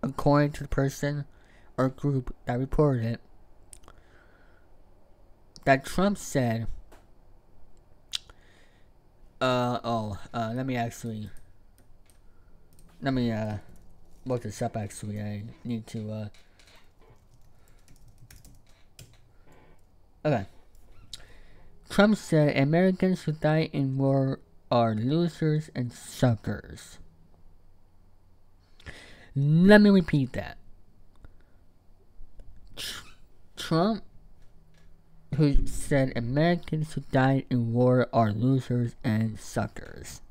according 0.03 0.53
to 0.53 0.65
the 0.65 0.69
person 0.69 1.25
or 1.81 1.89
group 1.89 2.35
that 2.45 2.59
reported 2.59 3.05
it, 3.07 3.21
that 5.65 5.87
Trump 5.87 6.19
said, 6.19 6.67
uh, 9.41 9.79
oh, 9.83 10.19
uh, 10.35 10.53
let 10.55 10.67
me 10.67 10.77
actually, 10.77 11.31
let 13.01 13.15
me, 13.15 13.33
uh, 13.33 13.57
look 14.27 14.43
this 14.43 14.61
up 14.61 14.77
actually. 14.77 15.23
I 15.23 15.45
need 15.65 15.87
to, 15.87 16.13
uh, 16.13 16.29
okay. 20.27 20.45
Trump 21.89 22.19
said 22.19 22.59
Americans 22.59 23.23
who 23.23 23.33
die 23.33 23.71
in 23.73 23.97
war 23.97 24.41
are 24.71 24.95
losers 24.95 25.71
and 25.75 25.91
suckers. 25.91 26.99
Let 29.35 29.81
me 29.81 29.89
repeat 29.89 30.35
that. 30.35 30.60
Tr- 32.81 33.05
Trump, 33.57 34.03
who 35.35 35.67
said 35.67 36.13
Americans 36.17 36.95
who 36.95 37.03
died 37.13 37.45
in 37.51 37.75
war 37.75 38.09
are 38.13 38.33
losers 38.33 38.95
and 39.05 39.39
suckers. 39.39 40.23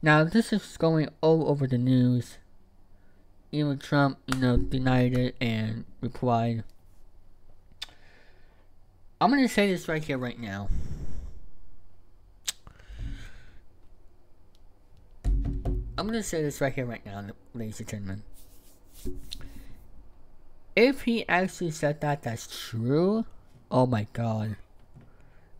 Now, 0.00 0.22
this 0.22 0.52
is 0.52 0.76
going 0.76 1.08
all 1.20 1.48
over 1.48 1.66
the 1.66 1.78
news. 1.78 2.38
Even 3.50 3.78
Trump, 3.78 4.18
you 4.26 4.38
know, 4.38 4.56
denied 4.56 5.16
it 5.16 5.34
and 5.40 5.84
replied. 6.00 6.62
I'm 9.20 9.30
going 9.30 9.42
to 9.42 9.48
say 9.48 9.68
this 9.68 9.88
right 9.88 10.04
here, 10.04 10.18
right 10.18 10.38
now. 10.38 10.68
I'm 15.24 16.06
going 16.06 16.12
to 16.12 16.22
say 16.22 16.42
this 16.42 16.60
right 16.60 16.72
here, 16.72 16.86
right 16.86 17.04
now, 17.04 17.24
ladies 17.54 17.80
and 17.80 17.88
gentlemen. 17.88 18.22
If 20.76 21.02
he 21.02 21.28
actually 21.28 21.70
said 21.70 22.00
that, 22.00 22.22
that's 22.22 22.68
true. 22.68 23.24
Oh 23.70 23.86
my 23.86 24.06
god. 24.12 24.56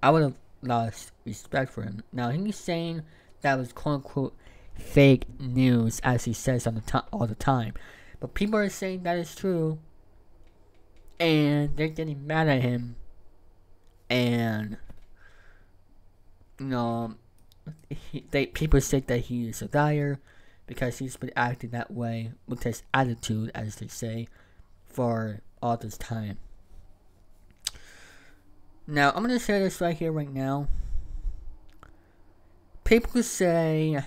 I 0.02 0.10
would 0.10 0.22
have 0.22 0.34
lost 0.62 1.12
respect 1.24 1.72
for 1.72 1.82
him. 1.82 2.02
Now, 2.12 2.30
he's 2.30 2.56
saying 2.56 3.02
that 3.42 3.58
was 3.58 3.72
quote 3.72 3.96
unquote 3.96 4.36
fake 4.74 5.26
news, 5.40 6.00
as 6.02 6.24
he 6.24 6.32
says 6.32 6.66
on 6.66 6.74
the 6.74 6.80
to- 6.82 7.04
all 7.12 7.26
the 7.26 7.34
time. 7.34 7.74
But 8.20 8.34
people 8.34 8.58
are 8.58 8.68
saying 8.68 9.02
that 9.04 9.18
is 9.18 9.34
true. 9.34 9.78
And 11.20 11.76
they're 11.76 11.88
getting 11.88 12.26
mad 12.26 12.48
at 12.48 12.62
him. 12.62 12.96
And, 14.10 14.78
you 16.58 16.66
know, 16.66 17.14
he, 17.88 18.26
they 18.30 18.46
people 18.46 18.80
say 18.80 19.00
that 19.00 19.18
he 19.20 19.48
is 19.48 19.62
a 19.62 19.68
liar 19.72 20.20
because 20.66 20.98
he's 20.98 21.16
been 21.16 21.32
acting 21.36 21.70
that 21.70 21.90
way 21.90 22.32
with 22.48 22.64
his 22.64 22.82
attitude, 22.92 23.50
as 23.54 23.76
they 23.76 23.88
say, 23.88 24.28
for 24.94 25.40
all 25.60 25.76
this 25.76 25.98
time. 25.98 26.38
Now, 28.86 29.10
I'm 29.10 29.22
gonna 29.22 29.40
say 29.40 29.58
this 29.58 29.80
right 29.80 29.96
here, 29.96 30.12
right 30.12 30.32
now. 30.32 30.68
People 32.84 33.22
say, 33.22 34.04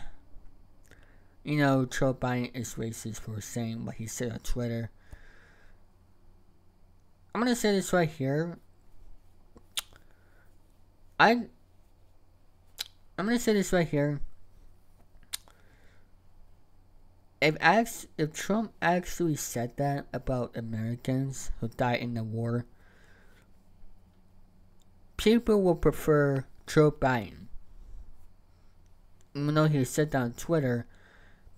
you 1.43 1.57
know, 1.57 1.85
Joe 1.85 2.13
Biden 2.13 2.55
is 2.55 2.75
racist 2.75 3.19
for 3.19 3.41
saying 3.41 3.85
what 3.85 3.95
he 3.95 4.07
said 4.07 4.31
on 4.31 4.39
Twitter. 4.39 4.91
I'm 7.33 7.41
gonna 7.41 7.55
say 7.55 7.71
this 7.71 7.91
right 7.91 8.09
here. 8.09 8.59
I 11.19 11.31
I'm 11.31 13.25
gonna 13.25 13.39
say 13.39 13.53
this 13.53 13.73
right 13.73 13.87
here. 13.87 14.21
If 17.39 17.55
if 18.17 18.33
Trump 18.33 18.73
actually 18.81 19.35
said 19.35 19.77
that 19.77 20.07
about 20.11 20.57
Americans 20.57 21.51
who 21.59 21.67
died 21.67 21.99
in 21.99 22.15
the 22.15 22.23
war, 22.23 22.65
people 25.17 25.61
will 25.61 25.75
prefer 25.75 26.45
Joe 26.65 26.91
Biden. 26.91 27.47
Even 29.35 29.53
though 29.53 29.67
he 29.67 29.83
said 29.83 30.11
that 30.11 30.21
on 30.21 30.33
Twitter, 30.33 30.87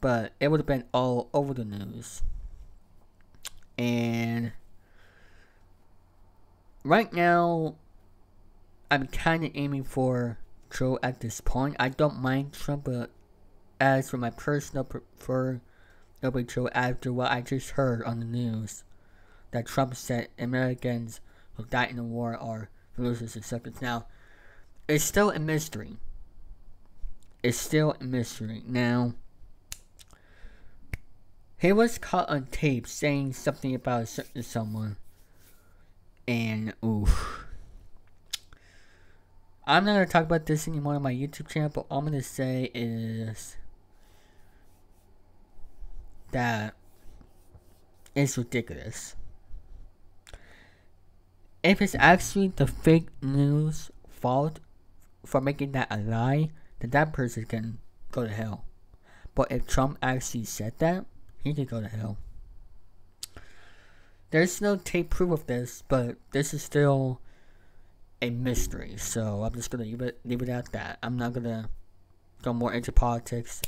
but 0.02 0.34
it 0.40 0.50
would 0.50 0.60
have 0.60 0.68
been 0.68 0.84
all 0.94 1.30
over 1.34 1.54
the 1.54 1.64
news. 1.64 2.24
And 3.78 4.52
right 6.84 7.14
now, 7.14 7.76
I'm 8.92 9.08
kind 9.08 9.46
of 9.46 9.52
aiming 9.56 9.86
for 9.86 10.40
Joe 10.70 11.00
at 11.02 11.22
this 11.22 11.40
point. 11.40 11.78
I 11.80 11.88
don't 11.88 12.20
mind 12.20 12.52
Trump, 12.52 12.84
but 12.84 13.12
as 13.80 14.10
for 14.10 14.18
my 14.18 14.30
personal 14.30 14.84
prefer 16.20 16.28
nobody 16.28 16.46
Joe 16.46 16.70
after 16.74 17.14
what 17.14 17.32
I 17.32 17.42
just 17.42 17.72
heard 17.72 18.04
on 18.04 18.20
the 18.20 18.26
news 18.26 18.84
that 19.52 19.66
Trump 19.66 19.96
said 19.96 20.30
Americans 20.38 21.22
who 21.56 21.66
died 21.66 21.90
in 21.90 21.98
the 21.98 22.04
war 22.04 22.36
are 22.38 22.70
losers 22.98 23.36
and 23.36 23.46
suckers. 23.46 23.82
Now, 23.82 24.06
it's 24.88 25.04
still 25.04 25.32
a 25.32 25.40
mystery. 25.40 25.98
It's 27.44 27.58
still 27.58 27.96
a 28.00 28.04
mystery. 28.04 28.64
Now, 28.66 29.14
he 31.58 31.72
was 31.74 31.98
caught 31.98 32.30
on 32.30 32.48
tape 32.52 32.88
saying 32.88 33.34
something 33.34 33.74
about 33.76 34.08
certain 34.08 34.44
someone. 34.44 34.98
And, 36.28 36.74
oof. 36.84 37.46
I'm 39.66 39.86
not 39.86 39.94
going 39.94 40.06
to 40.06 40.12
talk 40.12 40.24
about 40.24 40.46
this 40.46 40.68
anymore 40.68 40.96
on 40.96 41.04
my 41.04 41.14
YouTube 41.14 41.48
channel, 41.48 41.70
but 41.70 41.86
all 41.90 42.00
I'm 42.00 42.06
going 42.06 42.18
to 42.20 42.28
say 42.28 42.72
is 42.74 43.56
that 46.32 46.76
it's 48.16 48.38
ridiculous. 48.38 49.16
If 51.64 51.82
it's 51.82 51.96
actually 51.96 52.50
the 52.50 52.68
fake 52.68 53.08
news 53.22 53.92
fault 54.08 54.60
for 55.26 55.42
making 55.42 55.74
that 55.74 55.88
a 55.92 55.98
lie, 55.98 56.52
then 56.80 56.92
that 56.92 57.14
person 57.14 57.46
can 57.46 57.80
go 58.12 58.24
to 58.26 58.32
hell. 58.32 58.66
But 59.36 59.52
if 59.52 59.68
Trump 59.68 59.98
actually 60.02 60.46
said 60.46 60.74
that, 60.80 61.06
he 61.44 61.54
can 61.54 61.66
go 61.66 61.82
to 61.82 61.88
hell. 61.88 62.18
There's 64.32 64.62
no 64.62 64.76
tape 64.76 65.10
proof 65.10 65.32
of 65.32 65.48
this, 65.48 65.84
but 65.88 66.18
this 66.32 66.54
is 66.54 66.62
still 66.62 67.20
a 68.22 68.30
mystery. 68.30 68.96
So 68.98 69.44
I'm 69.44 69.54
just 69.54 69.72
gonna 69.72 69.86
leave 69.86 70.02
it 70.02 70.20
leave 70.24 70.42
it 70.42 70.50
at 70.50 70.72
that. 70.72 71.00
I'm 71.02 71.18
not 71.18 71.34
gonna 71.34 71.70
go 72.42 72.54
more 72.54 72.74
into 72.74 72.92
politics. 72.92 73.62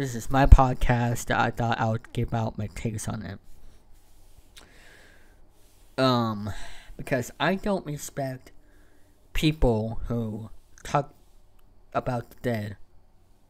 This 0.00 0.14
is 0.14 0.30
my 0.30 0.46
podcast 0.46 1.30
I 1.30 1.50
thought 1.50 1.78
I 1.78 1.90
would 1.90 2.10
give 2.14 2.32
out 2.32 2.56
my 2.56 2.68
takes 2.68 3.06
on 3.06 3.22
it. 3.22 3.38
Um, 6.02 6.54
because 6.96 7.30
I 7.38 7.56
don't 7.56 7.84
respect 7.84 8.50
people 9.34 10.00
who 10.06 10.48
talk 10.84 11.12
about 11.92 12.30
the 12.30 12.36
dead 12.40 12.76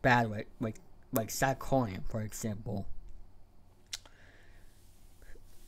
bad, 0.03 0.29
like 0.29 0.49
like 0.59 0.75
like 1.13 1.31
Zach 1.31 1.61
Cohen, 1.61 2.03
for 2.09 2.21
example. 2.21 2.89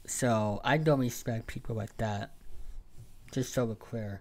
So 0.05 0.61
I 0.65 0.79
don't 0.79 0.99
respect 0.99 1.47
people 1.47 1.77
like 1.77 1.97
that. 1.99 2.33
Just 3.31 3.55
so 3.55 3.67
we're 3.67 3.77
clear, 3.77 4.21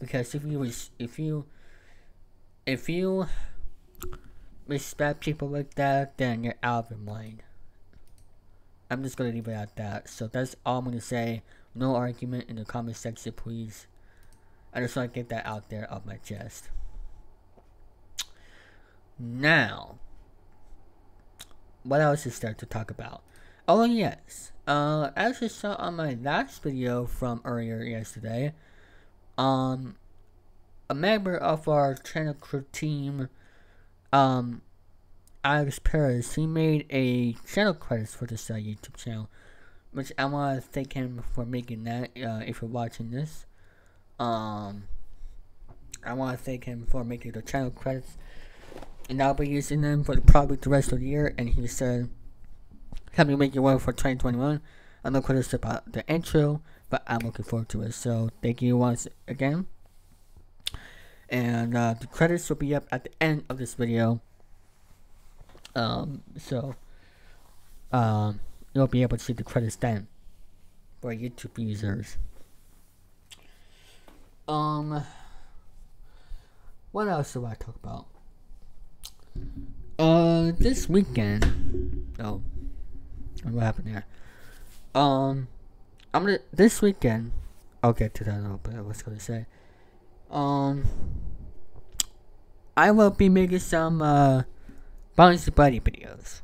because 0.00 0.34
if 0.34 0.42
you 0.42 0.68
if 0.98 1.20
you 1.20 1.46
if 2.66 2.88
you 2.88 3.28
respect 4.72 5.20
people 5.20 5.48
like 5.48 5.74
that, 5.74 6.18
then 6.18 6.42
you're 6.42 6.54
out 6.62 6.86
of 6.86 6.90
your 6.90 6.98
mind. 6.98 7.42
I'm 8.90 9.02
just 9.02 9.16
gonna 9.16 9.30
leave 9.30 9.48
it 9.48 9.52
at 9.52 9.76
that. 9.76 10.08
So 10.08 10.26
that's 10.26 10.56
all 10.66 10.78
I'm 10.78 10.84
gonna 10.84 11.00
say. 11.00 11.42
No 11.74 11.94
argument 11.96 12.48
in 12.48 12.56
the 12.56 12.64
comment 12.64 12.96
section, 12.96 13.32
please. 13.32 13.86
I 14.74 14.80
just 14.80 14.96
want 14.96 15.12
to 15.12 15.18
get 15.18 15.28
that 15.28 15.46
out 15.46 15.70
there 15.70 15.84
of 15.90 16.04
my 16.04 16.16
chest. 16.16 16.70
Now, 19.18 19.98
what 21.82 22.00
else 22.00 22.26
is 22.26 22.38
there 22.38 22.54
to 22.54 22.66
talk 22.66 22.90
about? 22.90 23.22
Oh 23.68 23.84
yes, 23.84 24.52
uh, 24.66 25.10
as 25.14 25.40
you 25.40 25.48
saw 25.48 25.74
on 25.74 25.96
my 25.96 26.14
last 26.20 26.62
video 26.62 27.06
from 27.06 27.40
earlier 27.44 27.82
yesterday, 27.82 28.54
um, 29.38 29.96
a 30.90 30.94
member 30.94 31.36
of 31.36 31.68
our 31.68 31.94
channel 31.94 32.34
crew 32.34 32.64
team 32.72 33.28
um, 34.12 34.62
Alex 35.44 35.78
Perez, 35.78 36.34
he 36.34 36.46
made 36.46 36.86
a 36.90 37.32
channel 37.52 37.74
credits 37.74 38.14
for 38.14 38.26
this 38.26 38.50
uh, 38.50 38.54
YouTube 38.54 38.96
channel, 38.96 39.28
which 39.92 40.12
I 40.18 40.24
want 40.26 40.62
to 40.62 40.68
thank 40.68 40.92
him 40.92 41.22
for 41.32 41.44
making 41.44 41.84
that. 41.84 42.10
Uh, 42.16 42.42
if 42.46 42.62
you're 42.62 42.70
watching 42.70 43.10
this, 43.10 43.46
Um, 44.18 44.84
I 46.04 46.12
want 46.14 46.38
to 46.38 46.44
thank 46.44 46.64
him 46.64 46.86
for 46.88 47.02
making 47.04 47.32
the 47.32 47.42
channel 47.42 47.70
credits, 47.70 48.16
and 49.08 49.20
I'll 49.22 49.34
be 49.34 49.48
using 49.48 49.80
them 49.80 50.04
for 50.04 50.14
the 50.14 50.20
probably 50.20 50.56
the 50.56 50.70
rest 50.70 50.92
of 50.92 51.00
the 51.00 51.06
year. 51.06 51.34
And 51.36 51.48
he 51.48 51.66
said, 51.66 52.08
"Help 53.12 53.28
me 53.28 53.36
make 53.36 53.56
it 53.56 53.60
work 53.60 53.80
for 53.80 53.92
2021." 53.92 54.60
I'm 55.04 55.12
not 55.12 55.24
curious 55.24 55.52
about 55.52 55.92
the 55.92 56.06
intro, 56.08 56.62
but 56.88 57.02
I'm 57.08 57.20
looking 57.20 57.44
forward 57.44 57.68
to 57.70 57.82
it. 57.82 57.92
So 57.94 58.30
thank 58.42 58.62
you 58.62 58.76
once 58.76 59.08
again. 59.26 59.66
And 61.32 61.74
uh, 61.74 61.94
the 61.98 62.06
credits 62.06 62.48
will 62.50 62.56
be 62.56 62.74
up 62.74 62.84
at 62.92 63.04
the 63.04 63.10
end 63.18 63.44
of 63.48 63.56
this 63.56 63.72
video. 63.72 64.20
Um, 65.74 66.22
so 66.36 66.76
um, 67.90 68.40
you'll 68.74 68.86
be 68.86 69.00
able 69.00 69.16
to 69.16 69.24
see 69.24 69.32
the 69.32 69.42
credits 69.42 69.76
then 69.76 70.08
for 71.00 71.14
YouTube 71.14 71.56
users. 71.56 72.18
Um, 74.46 75.02
what 76.90 77.08
else 77.08 77.32
do 77.32 77.46
I 77.46 77.54
talk 77.54 77.76
about? 77.76 78.06
Uh, 79.98 80.52
this 80.58 80.88
weekend. 80.88 82.12
Oh, 82.20 82.42
what 83.44 83.62
happened 83.62 83.86
there? 83.86 84.04
Um, 84.94 85.48
I'm 86.12 86.26
gonna 86.26 86.40
this 86.52 86.82
weekend. 86.82 87.32
I'll 87.82 87.94
get 87.94 88.12
to 88.14 88.24
that 88.24 88.38
a 88.38 88.42
little 88.42 88.58
bit. 88.58 88.74
I 88.74 88.82
was 88.82 89.02
gonna 89.02 89.18
say. 89.18 89.46
Um, 90.32 90.84
I 92.74 92.90
will 92.90 93.10
be 93.10 93.28
making 93.28 93.58
some 93.58 94.00
uh, 94.00 94.42
Bonzi 95.16 95.54
Buddy 95.54 95.78
videos. 95.78 96.40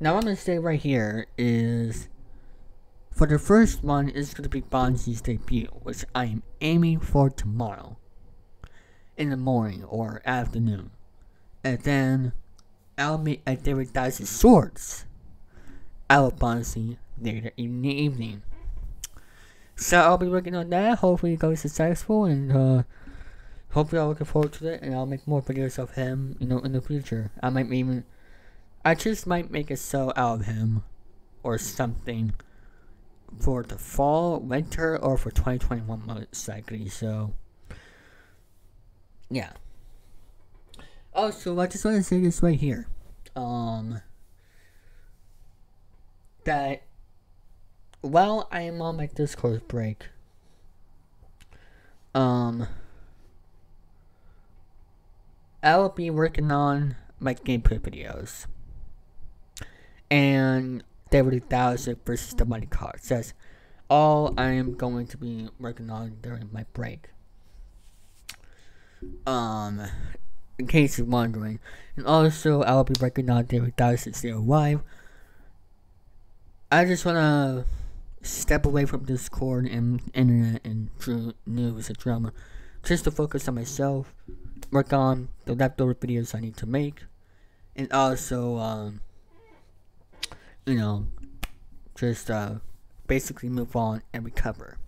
Now, 0.00 0.14
what 0.14 0.20
I'm 0.20 0.24
gonna 0.28 0.36
say 0.36 0.58
right 0.58 0.80
here 0.80 1.26
is, 1.36 2.08
for 3.12 3.26
the 3.26 3.38
first 3.38 3.84
one 3.84 4.08
is 4.08 4.32
gonna 4.32 4.48
be 4.48 4.62
Bonzi's 4.62 5.20
debut, 5.20 5.68
which 5.82 6.06
I 6.14 6.24
am 6.24 6.42
aiming 6.62 7.00
for 7.00 7.28
tomorrow, 7.28 7.98
in 9.18 9.28
the 9.28 9.36
morning 9.36 9.84
or 9.84 10.22
afternoon, 10.24 10.92
and 11.62 11.80
then 11.82 12.32
I'll 12.96 13.18
meet 13.18 13.42
at 13.46 13.62
David 13.62 13.90
Swords 14.12 15.04
our 16.08 16.30
policy 16.30 16.96
later 17.20 17.52
in 17.58 17.82
the 17.82 17.90
evening. 17.90 18.42
So 19.80 19.98
I'll 19.98 20.18
be 20.18 20.28
working 20.28 20.54
on 20.54 20.68
that. 20.70 20.98
Hopefully 20.98 21.32
it 21.32 21.38
goes 21.38 21.60
successful 21.60 22.26
and 22.26 22.52
uh, 22.52 22.82
hopefully 23.70 24.02
I'm 24.02 24.08
looking 24.08 24.26
forward 24.26 24.52
to 24.54 24.68
it 24.68 24.82
and 24.82 24.94
I'll 24.94 25.06
make 25.06 25.26
more 25.26 25.40
videos 25.40 25.78
of 25.78 25.92
him, 25.92 26.36
you 26.38 26.46
know, 26.46 26.58
in 26.58 26.72
the 26.72 26.82
future. 26.82 27.30
I 27.42 27.48
might 27.48 27.72
even 27.72 28.04
I 28.84 28.94
just 28.94 29.26
might 29.26 29.50
make 29.50 29.70
a 29.70 29.78
sell 29.78 30.12
out 30.16 30.40
of 30.40 30.46
him 30.46 30.84
or 31.42 31.56
something 31.56 32.34
for 33.40 33.62
the 33.62 33.78
fall, 33.78 34.38
winter, 34.38 34.98
or 34.98 35.16
for 35.16 35.30
2021 35.30 36.02
most 36.06 36.46
likely. 36.46 36.90
So, 36.90 37.32
yeah. 39.30 39.52
Also, 41.14 41.58
I 41.58 41.66
just 41.66 41.86
want 41.86 41.96
to 41.96 42.02
say 42.02 42.20
this 42.20 42.42
right 42.42 42.58
here. 42.58 42.86
Um, 43.34 44.02
that 46.44 46.82
while 48.00 48.48
I 48.50 48.62
am 48.62 48.80
on 48.80 48.96
my 48.96 49.06
Discord 49.06 49.66
break, 49.68 50.08
um, 52.14 52.66
I 55.62 55.76
will 55.76 55.90
be 55.90 56.10
working 56.10 56.50
on 56.50 56.96
my 57.18 57.34
gameplay 57.34 57.78
videos. 57.78 58.46
And 60.10 60.82
David 61.10 61.48
Thousand 61.48 61.98
versus 62.04 62.34
the 62.34 62.44
Money 62.44 62.66
Cards. 62.66 63.08
That's 63.08 63.32
all 63.88 64.34
I 64.36 64.50
am 64.50 64.74
going 64.74 65.06
to 65.08 65.16
be 65.16 65.48
working 65.58 65.90
on 65.90 66.16
during 66.22 66.48
my 66.52 66.64
break. 66.72 67.10
Um, 69.26 69.82
in 70.58 70.66
case 70.66 70.98
you're 70.98 71.06
wondering. 71.06 71.60
And 71.96 72.06
also, 72.06 72.62
I 72.62 72.72
will 72.72 72.84
be 72.84 72.94
working 73.00 73.30
on 73.30 73.44
David 73.44 73.76
Thousand 73.76 74.16
Zero 74.16 74.40
Live 74.40 74.82
I 76.72 76.84
just 76.84 77.04
want 77.04 77.16
to 77.16 77.64
step 78.22 78.66
away 78.66 78.84
from 78.84 79.04
Discord 79.04 79.66
and 79.66 80.00
internet 80.14 80.60
and 80.64 80.90
true 80.98 81.34
news 81.46 81.88
and 81.88 81.96
drama 81.96 82.32
just 82.84 83.04
to 83.04 83.10
focus 83.10 83.48
on 83.48 83.54
myself, 83.54 84.14
work 84.70 84.92
on 84.92 85.28
the 85.44 85.54
leftover 85.54 85.94
videos 85.94 86.34
I 86.34 86.40
need 86.40 86.56
to 86.58 86.66
make, 86.66 87.04
and 87.76 87.92
also, 87.92 88.56
um, 88.56 89.00
you 90.66 90.74
know, 90.74 91.06
just 91.94 92.30
uh, 92.30 92.54
basically 93.06 93.48
move 93.48 93.76
on 93.76 94.02
and 94.12 94.24
recover. 94.24 94.78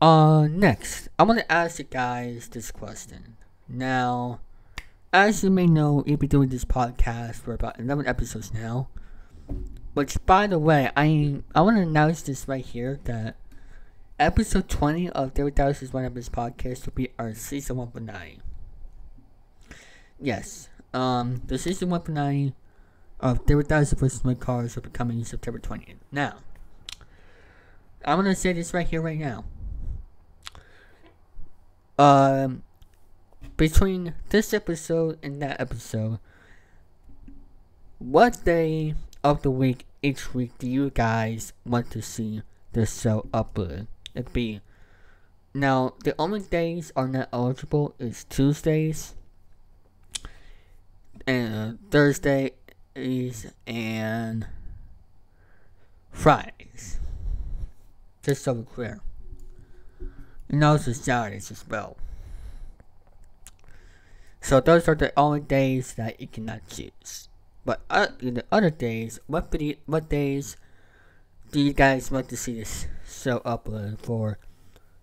Uh, 0.00 0.46
next, 0.46 1.08
I 1.18 1.24
want 1.24 1.40
to 1.40 1.52
ask 1.52 1.78
you 1.78 1.84
guys 1.84 2.48
this 2.48 2.70
question. 2.70 3.36
Now, 3.68 4.40
as 5.12 5.42
you 5.42 5.50
may 5.50 5.66
know, 5.66 6.04
we've 6.06 6.18
been 6.18 6.28
doing 6.28 6.50
this 6.50 6.64
podcast 6.64 7.36
for 7.36 7.52
about 7.52 7.80
11 7.80 8.06
episodes 8.06 8.54
now. 8.54 8.88
Which, 9.98 10.24
by 10.26 10.46
the 10.46 10.60
way, 10.60 10.92
I 10.96 11.42
I 11.56 11.60
want 11.62 11.76
to 11.78 11.82
announce 11.82 12.22
this 12.22 12.46
right 12.46 12.64
here 12.64 13.00
that 13.02 13.34
episode 14.16 14.68
20 14.68 15.10
of 15.10 15.34
David 15.34 15.56
Dallas' 15.56 15.92
One 15.92 16.04
of 16.04 16.14
His 16.14 16.28
podcast 16.28 16.86
will 16.86 16.92
be 16.94 17.08
our 17.18 17.34
season 17.34 17.78
1 17.78 17.90
finale. 17.90 18.38
Yes, 20.20 20.68
um, 20.94 21.42
the 21.48 21.58
season 21.58 21.90
1 21.90 22.02
finale 22.02 22.54
of 23.18 23.44
David 23.44 23.66
Dallas 23.66 23.92
vs. 23.92 24.24
My 24.24 24.34
Cars 24.34 24.76
will 24.76 24.84
be 24.84 24.90
coming 24.90 25.24
September 25.24 25.58
20th. 25.58 25.96
Now, 26.12 26.36
I'm 28.04 28.18
gonna 28.18 28.36
say 28.36 28.52
this 28.52 28.72
right 28.72 28.86
here, 28.86 29.02
right 29.02 29.18
now. 29.18 29.46
Um, 31.98 32.62
between 33.56 34.14
this 34.28 34.54
episode 34.54 35.18
and 35.24 35.42
that 35.42 35.60
episode, 35.60 36.20
what 37.98 38.44
day 38.44 38.94
of 39.24 39.42
the 39.42 39.50
week 39.50 39.86
each 40.02 40.34
week 40.34 40.52
do 40.58 40.68
you 40.68 40.90
guys 40.90 41.52
want 41.64 41.90
to 41.90 42.02
see 42.02 42.42
the 42.72 42.86
show 42.86 43.26
upload? 43.32 43.86
It 44.14 44.32
be 44.32 44.60
now 45.54 45.94
the 46.04 46.14
only 46.18 46.40
days 46.40 46.92
are 46.94 47.08
not 47.08 47.28
eligible 47.32 47.94
is 47.98 48.24
Tuesdays 48.24 49.14
and 51.26 51.78
Thursdays 51.90 52.52
and 53.66 54.46
Fridays. 56.10 57.00
Just 58.22 58.42
so 58.42 58.52
we're 58.52 58.62
clear. 58.64 59.00
And 60.48 60.64
also 60.64 60.92
Saturdays 60.92 61.50
as 61.50 61.64
well. 61.68 61.96
So 64.40 64.60
those 64.60 64.88
are 64.88 64.94
the 64.94 65.12
only 65.16 65.40
days 65.40 65.94
that 65.94 66.20
you 66.20 66.26
cannot 66.26 66.66
choose. 66.68 67.28
But 67.68 67.82
uh, 67.90 68.06
in 68.20 68.32
the 68.32 68.44
other 68.50 68.70
days, 68.70 69.20
what 69.26 69.52
video, 69.52 69.76
what 69.84 70.08
days 70.08 70.56
do 71.52 71.60
you 71.60 71.74
guys 71.74 72.10
want 72.10 72.30
to 72.30 72.36
see 72.38 72.54
this 72.54 72.86
show 73.06 73.40
upload 73.40 73.98
for? 73.98 74.38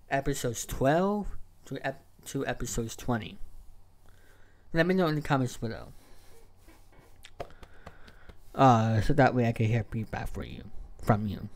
Episodes 0.09 0.65
12 0.65 1.27
to, 1.65 1.85
ep- 1.85 2.03
to 2.25 2.43
episodes 2.47 2.95
20. 2.95 3.37
Let 4.73 4.87
me 4.87 4.95
know 4.95 5.05
in 5.05 5.13
the 5.13 5.21
comments 5.21 5.57
below. 5.57 5.89
Uh, 8.55 8.99
so 9.01 9.13
that 9.13 9.35
way 9.35 9.47
I 9.47 9.51
can 9.51 9.67
hear 9.67 9.85
feedback 9.91 10.33
for 10.33 10.43
you, 10.43 10.63
from 11.03 11.27
you. 11.27 11.49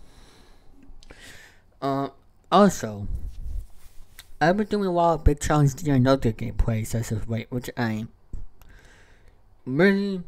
Uh, 1.82 2.10
also, 2.52 3.08
I've 4.40 4.58
been 4.58 4.68
doing 4.68 4.86
a 4.86 4.92
lot 4.92 5.16
of 5.16 5.24
big 5.24 5.40
challenge 5.40 5.74
during 5.74 6.06
other 6.06 6.32
gameplays 6.32 6.94
as 6.94 7.12
of 7.12 7.28
late, 7.28 7.48
which 7.50 7.72
I'm 7.76 8.10
really 9.66 10.22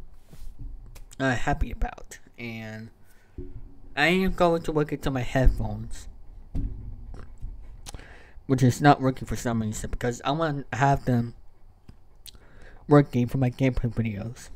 uh, 1.19 1.35
happy 1.35 1.71
about. 1.71 2.19
And 2.37 2.89
I 3.95 4.07
am 4.07 4.33
going 4.33 4.61
to 4.63 4.71
look 4.71 4.91
into 4.91 5.11
my 5.11 5.21
headphones, 5.21 6.07
which 8.47 8.63
is 8.63 8.81
not 8.81 9.01
working 9.01 9.27
for 9.27 9.35
some 9.35 9.61
reason 9.61 9.89
because 9.89 10.21
I 10.23 10.31
want 10.31 10.71
to 10.71 10.77
have 10.77 11.05
them 11.05 11.35
working 12.87 13.27
for 13.27 13.37
my 13.37 13.49
gameplay 13.49 13.93
videos. 13.93 14.49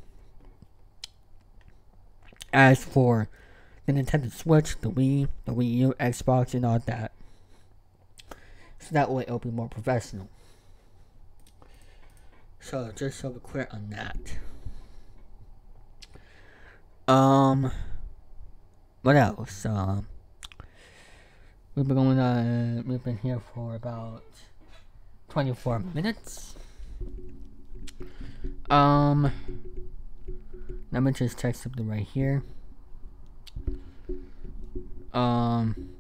As 2.52 2.84
for 2.84 3.28
the 3.86 3.94
Nintendo 3.94 4.32
Switch, 4.32 4.80
the 4.80 4.90
Wii, 4.90 5.28
the 5.46 5.54
Wii 5.54 5.72
U, 5.76 5.94
Xbox, 6.00 6.54
and 6.54 6.66
all 6.66 6.80
that. 6.80 7.12
So 8.80 8.90
that 8.92 9.10
way 9.10 9.24
it'll 9.24 9.40
be 9.40 9.52
more 9.52 9.68
professional. 9.68 10.30
So 12.60 12.92
just 12.96 13.20
so 13.20 13.30
we're 13.30 13.40
clear 13.40 13.68
on 13.72 13.90
that. 13.92 14.38
Um, 17.08 17.72
what 19.04 19.16
else? 19.16 19.66
Um, 19.66 20.08
we've 21.76 21.88
been 21.88 21.96
going. 21.96 22.20
Uh, 22.20 22.82
we've 22.86 23.04
been 23.04 23.18
here 23.18 23.40
for 23.54 23.76
about 23.76 24.24
twenty-four 25.30 25.80
minutes. 25.80 26.56
Um, 28.70 29.32
let 30.92 31.04
me 31.04 31.12
just 31.12 31.38
text 31.38 31.64
something 31.64 31.88
right 31.88 32.08
here. 32.08 32.44
Um, 35.14 35.92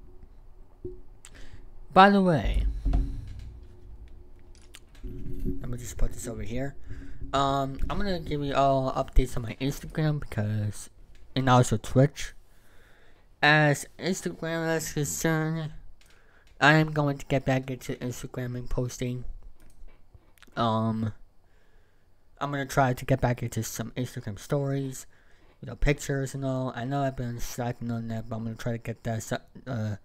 By 1.94 2.10
the 2.10 2.22
way, 2.22 2.66
let 5.04 5.70
me 5.70 5.78
just 5.78 5.98
put 5.98 6.12
this 6.12 6.28
over 6.28 6.42
here. 6.42 6.76
Um, 7.32 7.80
I'm 7.90 7.98
gonna 7.98 8.20
give 8.20 8.44
you 8.44 8.54
all 8.54 8.92
updates 8.92 9.38
on 9.38 9.44
my 9.44 9.56
Instagram 9.62 10.20
because, 10.20 10.90
and 11.36 11.50
also 11.50 11.78
Twitch. 11.78 12.34
As 13.42 13.86
Instagram 14.00 14.76
is 14.78 14.94
concerned, 14.94 15.72
I 16.60 16.74
am 16.74 16.92
going 16.92 17.18
to 17.18 17.26
get 17.26 17.46
back 17.46 17.70
into 17.70 17.96
Instagram 17.96 18.56
and 18.56 18.70
posting. 18.70 19.26
Um, 20.56 21.14
I'm 22.40 22.52
gonna 22.52 22.66
try 22.66 22.94
to 22.94 23.06
get 23.06 23.22
back 23.22 23.44
into 23.44 23.64
some 23.64 23.92
Instagram 23.92 24.40
stories, 24.40 25.06
you 25.62 25.68
know, 25.68 25.76
pictures 25.76 26.34
and 26.34 26.46
all. 26.46 26.74
I 26.76 26.86
know 26.86 27.04
I've 27.04 27.16
been 27.16 27.40
slacking 27.40 27.92
on 27.92 28.08
that, 28.08 28.30
but 28.30 28.38
I'm 28.38 28.44
gonna 28.44 28.56
try 28.56 28.72
to 28.72 28.78
get 28.78 29.04
that 29.04 29.42
uh, 29.68 29.96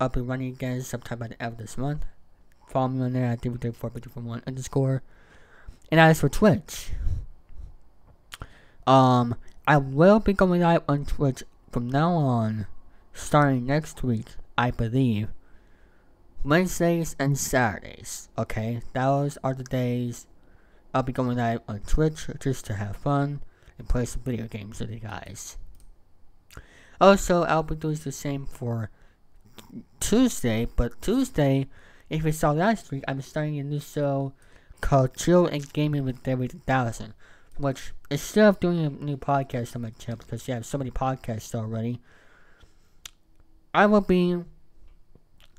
up 0.00 0.16
and 0.16 0.28
running 0.28 0.48
again 0.48 0.82
sometime 0.82 1.18
by 1.18 1.28
the 1.28 1.42
end 1.42 1.52
of 1.52 1.58
this 1.58 1.76
month. 1.76 2.04
Follow 2.68 2.88
me 2.88 3.04
on 3.04 3.12
there 3.12 3.26
at 3.26 3.42
dv3451 3.42 4.46
underscore. 4.46 5.02
And 5.90 6.00
as 6.00 6.20
for 6.20 6.28
Twitch, 6.28 6.90
um, 8.86 9.36
I 9.66 9.78
will 9.78 10.20
be 10.20 10.34
going 10.34 10.60
live 10.60 10.82
on 10.86 11.06
Twitch 11.06 11.42
from 11.72 11.88
now 11.88 12.12
on, 12.12 12.66
starting 13.14 13.64
next 13.64 14.02
week, 14.02 14.26
I 14.58 14.70
believe. 14.70 15.28
Wednesdays 16.44 17.16
and 17.18 17.38
Saturdays. 17.38 18.28
Okay, 18.36 18.82
those 18.92 19.38
are 19.42 19.54
the 19.54 19.64
days 19.64 20.26
I'll 20.92 21.02
be 21.02 21.14
going 21.14 21.38
live 21.38 21.60
on 21.66 21.80
Twitch 21.80 22.26
just 22.40 22.66
to 22.66 22.74
have 22.74 22.96
fun 22.96 23.40
and 23.78 23.88
play 23.88 24.04
some 24.04 24.20
video 24.20 24.48
games 24.48 24.80
with 24.80 24.90
you 24.90 25.00
guys. 25.00 25.56
Also, 27.00 27.44
I'll 27.44 27.62
be 27.62 27.74
doing 27.74 27.96
the 27.96 28.12
same 28.12 28.44
for 28.44 28.90
Tuesday, 29.98 30.68
but 30.76 31.00
Tuesday, 31.00 31.68
if 32.10 32.22
you 32.22 32.32
saw 32.32 32.50
last 32.50 32.90
week, 32.90 33.02
I'm 33.08 33.22
starting 33.22 33.58
a 33.58 33.64
new 33.64 33.80
show 33.80 34.34
called 34.82 35.16
Chill 35.16 35.46
and 35.46 35.72
Gaming 35.72 36.04
with 36.04 36.22
David 36.22 36.52
1000, 36.52 37.14
which 37.56 37.92
instead 38.10 38.46
of 38.46 38.60
doing 38.60 38.84
a 38.84 38.90
new 38.90 39.16
podcast 39.16 39.76
on 39.76 39.82
my 39.82 39.90
channel 39.90 40.18
because 40.18 40.46
you 40.48 40.54
have 40.54 40.66
so 40.66 40.78
many 40.78 40.90
podcasts 40.90 41.54
already, 41.54 42.00
I 43.72 43.86
will 43.86 44.00
be 44.00 44.38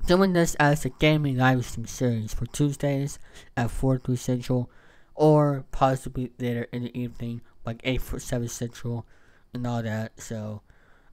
doing 0.06 0.32
this 0.32 0.54
as 0.56 0.84
a 0.84 0.88
gaming 0.88 1.36
live 1.36 1.64
stream 1.64 1.86
series 1.86 2.32
for 2.32 2.46
Tuesdays 2.46 3.18
at 3.56 3.70
4 3.70 3.98
3 3.98 4.16
Central, 4.16 4.70
or 5.14 5.64
possibly 5.72 6.32
later 6.38 6.66
in 6.72 6.84
the 6.84 6.98
evening, 6.98 7.40
like 7.64 7.80
8 7.84 8.00
4 8.00 8.18
7 8.18 8.48
Central, 8.48 9.06
and 9.52 9.66
all 9.66 9.82
that. 9.82 10.20
So, 10.20 10.62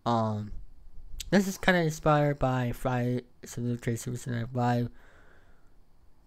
um, 0.06 0.52
this 1.32 1.48
is 1.48 1.58
kind 1.58 1.78
of 1.78 1.86
inspired 1.86 2.39
by 2.39 2.72
Friday 2.72 3.22
Salute 3.43 3.82
Tracy 3.82 4.12
Night 4.28 4.54
Live, 4.54 4.89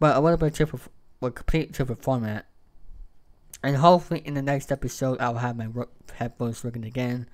but 0.01 0.16
a 0.16 0.21
little 0.21 0.38
bit 0.38 0.55
different, 0.55 0.87
a 1.23 1.31
complete 1.31 1.73
different 1.73 2.03
format. 2.03 2.47
And 3.62 3.77
hopefully, 3.77 4.23
in 4.25 4.35
the 4.35 4.42
next 4.42 4.71
episode, 4.71 5.21
I'll 5.21 5.35
have 5.35 5.57
my 5.57 5.69
headphones 6.14 6.62
working 6.62 6.85
again. 6.85 7.29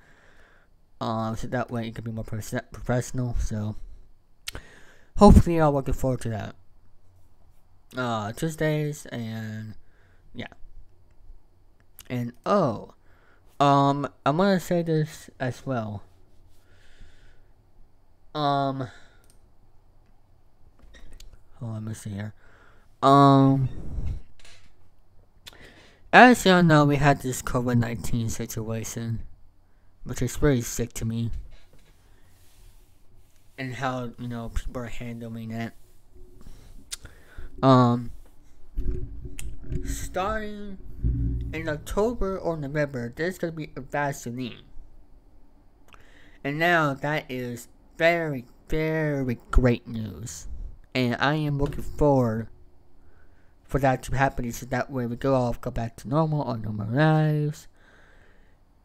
Um, 0.99 1.35
so 1.35 1.47
that 1.47 1.69
way 1.69 1.87
it 1.87 1.95
can 1.95 2.03
be 2.03 2.11
more 2.11 2.23
professional. 2.23 3.35
So, 3.39 3.75
hopefully, 5.17 5.59
I'm 5.59 5.73
looking 5.73 5.93
forward 5.93 6.21
to 6.21 6.29
that. 6.29 6.55
Uh, 7.95 8.31
Tuesdays 8.31 9.05
and 9.07 9.75
yeah. 10.33 10.47
And 12.09 12.33
oh, 12.45 12.93
um, 13.59 14.07
I'm 14.25 14.37
gonna 14.37 14.59
say 14.59 14.81
this 14.81 15.29
as 15.39 15.65
well. 15.65 16.03
Um, 18.33 18.87
hold 21.59 21.71
on, 21.71 21.73
let 21.73 21.83
me 21.83 21.93
see 21.93 22.09
here. 22.09 22.33
Um, 23.03 23.69
as 26.13 26.45
y'all 26.45 26.61
know, 26.61 26.85
we 26.85 26.97
had 26.97 27.21
this 27.21 27.41
COVID 27.41 27.79
19 27.79 28.29
situation, 28.29 29.19
which 30.03 30.21
is 30.21 30.37
very 30.37 30.61
sick 30.61 30.93
to 30.93 31.05
me. 31.05 31.31
And 33.57 33.73
how, 33.73 34.11
you 34.19 34.27
know, 34.27 34.49
people 34.49 34.83
are 34.83 34.85
handling 34.85 35.51
it. 35.51 35.73
Um, 37.63 38.11
starting 39.85 40.77
in 41.51 41.67
October 41.67 42.37
or 42.37 42.57
November, 42.57 43.11
there's 43.15 43.39
to 43.39 43.51
be 43.51 43.71
a 43.75 43.81
vaccine. 43.81 44.61
And 46.43 46.59
now 46.59 46.93
that 46.93 47.25
is 47.29 47.67
very, 47.97 48.45
very 48.69 49.39
great 49.49 49.87
news. 49.87 50.47
And 50.93 51.15
I 51.19 51.35
am 51.35 51.57
looking 51.57 51.83
forward 51.83 52.49
for 53.73 53.79
that 53.79 54.03
to 54.03 54.15
happen 54.15 54.51
so 54.51 54.67
that 54.67 54.91
way 54.91 55.07
we 55.07 55.15
go 55.15 55.33
all 55.33 55.53
go 55.59 55.71
back 55.71 55.95
to 55.95 56.07
normal 56.07 56.43
or 56.43 56.59
normal 56.59 56.87
lives. 56.89 57.67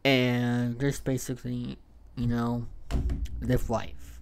And 0.03 0.79
just 0.79 1.05
basically, 1.05 1.77
you 2.15 2.25
know, 2.25 2.65
live 3.39 3.69
life. 3.69 4.19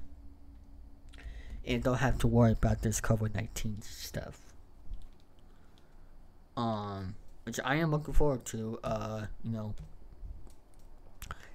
And 1.65 1.81
don't 1.81 1.99
have 1.99 2.17
to 2.17 2.27
worry 2.27 2.51
about 2.51 2.81
this 2.81 2.99
COVID 2.99 3.33
19 3.33 3.81
stuff. 3.81 4.41
Um, 6.57 7.15
which 7.45 7.61
I 7.63 7.75
am 7.75 7.91
looking 7.91 8.13
forward 8.13 8.43
to, 8.47 8.77
uh, 8.83 9.27
you 9.45 9.51
know, 9.51 9.73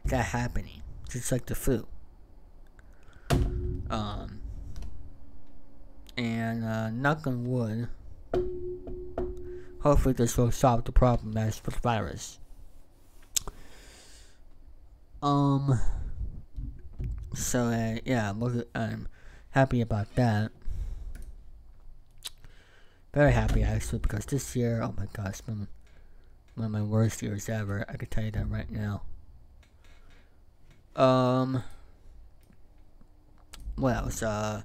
that 0.06 0.24
happening. 0.24 0.80
Just 1.10 1.30
like 1.30 1.44
the 1.44 1.54
flu. 1.54 1.86
Um, 3.90 4.40
and 6.16 6.64
uh, 6.64 6.88
knock 6.88 7.26
on 7.26 7.44
wood, 7.44 7.88
hopefully 9.82 10.14
this 10.14 10.36
will 10.36 10.50
solve 10.50 10.84
the 10.84 10.92
problem 10.92 11.36
as 11.36 11.58
for 11.58 11.70
the 11.70 11.78
virus. 11.80 12.38
Um, 15.22 15.80
so 17.34 17.66
uh, 17.66 17.98
yeah, 18.04 18.30
I'm, 18.30 18.64
I'm 18.74 19.08
happy 19.50 19.80
about 19.80 20.14
that. 20.16 20.50
Very 23.14 23.32
happy 23.32 23.62
actually 23.62 23.98
because 23.98 24.24
this 24.26 24.56
year, 24.56 24.80
oh 24.82 24.94
my 24.96 25.06
gosh, 25.12 25.40
been 25.42 25.68
one 26.54 26.66
of 26.66 26.72
my 26.72 26.82
worst 26.82 27.22
years 27.22 27.48
ever. 27.48 27.84
I 27.88 27.96
can 27.96 28.08
tell 28.08 28.24
you 28.24 28.30
that 28.30 28.48
right 28.50 28.70
now. 28.70 29.02
Um 30.94 31.62
what 33.76 33.96
else? 33.96 34.22
Uh, 34.22 34.62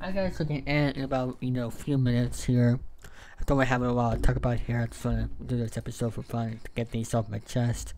I 0.00 0.12
guess 0.12 0.38
we 0.38 0.46
can 0.46 0.68
end 0.68 0.96
in 0.96 1.02
about, 1.02 1.36
you 1.40 1.50
know, 1.50 1.66
a 1.66 1.72
few 1.72 1.98
minutes 1.98 2.44
here. 2.44 2.78
I 3.04 3.44
don't 3.44 3.58
really 3.58 3.68
have 3.68 3.82
a 3.82 3.90
lot 3.90 4.16
to 4.16 4.22
talk 4.22 4.36
about 4.36 4.58
here. 4.60 4.80
I 4.80 4.86
just 4.86 5.04
want 5.04 5.38
to 5.38 5.44
do 5.44 5.56
this 5.56 5.76
episode 5.76 6.14
for 6.14 6.22
fun 6.22 6.60
to 6.64 6.70
get 6.74 6.88
things 6.88 7.14
off 7.14 7.28
my 7.28 7.40
chest. 7.40 7.94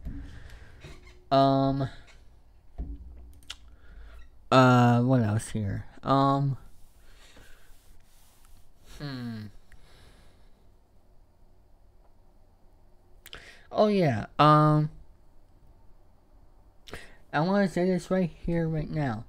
Um. 1.31 1.89
Uh, 4.51 5.03
what 5.03 5.23
else 5.23 5.51
here? 5.51 5.87
Um. 6.03 6.57
Hmm. 8.99 9.47
Oh 13.71 13.89
yeah. 13.89 14.27
Um. 14.39 14.91
I 17.33 17.41
want 17.41 17.69
to 17.69 17.73
say 17.73 17.85
this 17.85 18.11
right 18.11 18.31
here, 18.45 18.67
right 18.67 18.91
now. 18.91 19.25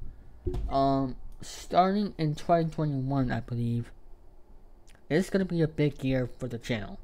Um, 0.70 1.16
starting 1.42 2.14
in 2.18 2.36
2021, 2.36 3.32
I 3.32 3.40
believe, 3.40 3.92
it's 5.10 5.30
gonna 5.30 5.46
be 5.46 5.62
a 5.62 5.68
big 5.68 6.04
year 6.04 6.30
for 6.40 6.48
the 6.48 6.58
channel. 6.58 7.00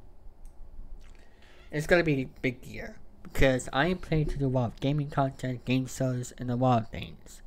It's 1.71 1.88
gonna 1.88 2.04
be 2.04 2.21
a 2.21 2.30
big 2.41 2.65
year 2.65 2.97
because 3.23 3.69
I 3.73 3.88
am 3.88 3.97
to 4.00 4.26
do 4.26 4.47
a 4.47 4.47
lot 4.47 4.73
of 4.73 4.80
gaming 4.80 5.10
content, 5.10 5.65
game 5.65 5.88
shows, 5.88 6.34
and 6.38 6.50
a 6.50 6.56
lot 6.56 6.84
of 6.84 6.89
things. 6.89 7.41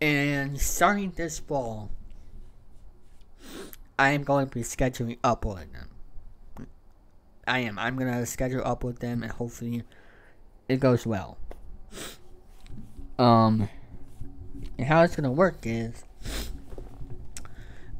And 0.00 0.60
starting 0.60 1.12
this 1.12 1.38
fall, 1.38 1.90
I 3.98 4.10
am 4.10 4.24
going 4.24 4.48
to 4.48 4.54
be 4.54 4.62
scheduling 4.62 5.18
uploading 5.22 5.72
them. 5.72 6.66
I 7.46 7.60
am. 7.60 7.78
I'm 7.78 7.96
gonna 7.96 8.24
schedule 8.26 8.62
upload 8.62 9.00
them, 9.00 9.22
and 9.22 9.32
hopefully, 9.32 9.82
it 10.68 10.80
goes 10.80 11.06
well. 11.06 11.36
Um, 13.18 13.68
and 14.80 14.88
how 14.88 15.02
it's 15.02 15.14
gonna 15.14 15.30
work 15.30 15.58
is, 15.64 16.04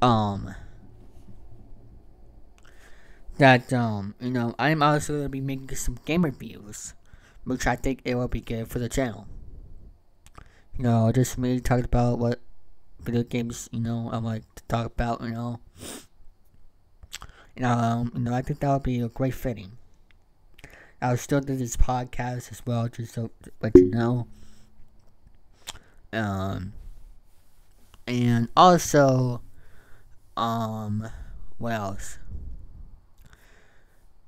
um, 0.00 0.54
that 3.36 3.70
um, 3.70 4.14
you 4.18 4.30
know, 4.30 4.54
I'm 4.58 4.82
also 4.82 5.18
gonna 5.18 5.28
be 5.28 5.42
making 5.42 5.76
some 5.76 5.98
game 6.06 6.24
reviews, 6.24 6.94
which 7.44 7.66
I 7.66 7.76
think 7.76 8.00
it 8.06 8.14
will 8.14 8.28
be 8.28 8.40
good 8.40 8.68
for 8.68 8.78
the 8.78 8.88
channel. 8.88 9.28
You 10.78 10.84
know, 10.84 11.12
just 11.12 11.36
me 11.36 11.60
talking 11.60 11.84
about 11.84 12.18
what 12.18 12.40
video 12.98 13.24
games 13.24 13.68
you 13.72 13.80
know 13.80 14.08
I 14.10 14.16
like 14.16 14.44
to 14.54 14.62
talk 14.64 14.86
about. 14.86 15.20
You 15.20 15.32
know, 15.32 15.60
know, 17.56 17.68
um, 17.68 18.12
you 18.14 18.20
know, 18.20 18.32
I 18.32 18.40
think 18.40 18.60
that 18.60 18.72
would 18.72 18.84
be 18.84 19.00
a 19.00 19.08
great 19.08 19.34
fitting. 19.34 19.72
I'll 21.02 21.18
still 21.18 21.40
do 21.40 21.56
this 21.56 21.76
podcast 21.76 22.50
as 22.50 22.64
well, 22.64 22.88
just 22.88 23.12
so 23.12 23.30
let 23.60 23.76
you 23.76 23.90
know. 23.90 24.28
Um, 26.12 26.72
and 28.06 28.48
also, 28.56 29.42
um, 30.36 31.08
what 31.58 31.72
else? 31.72 32.18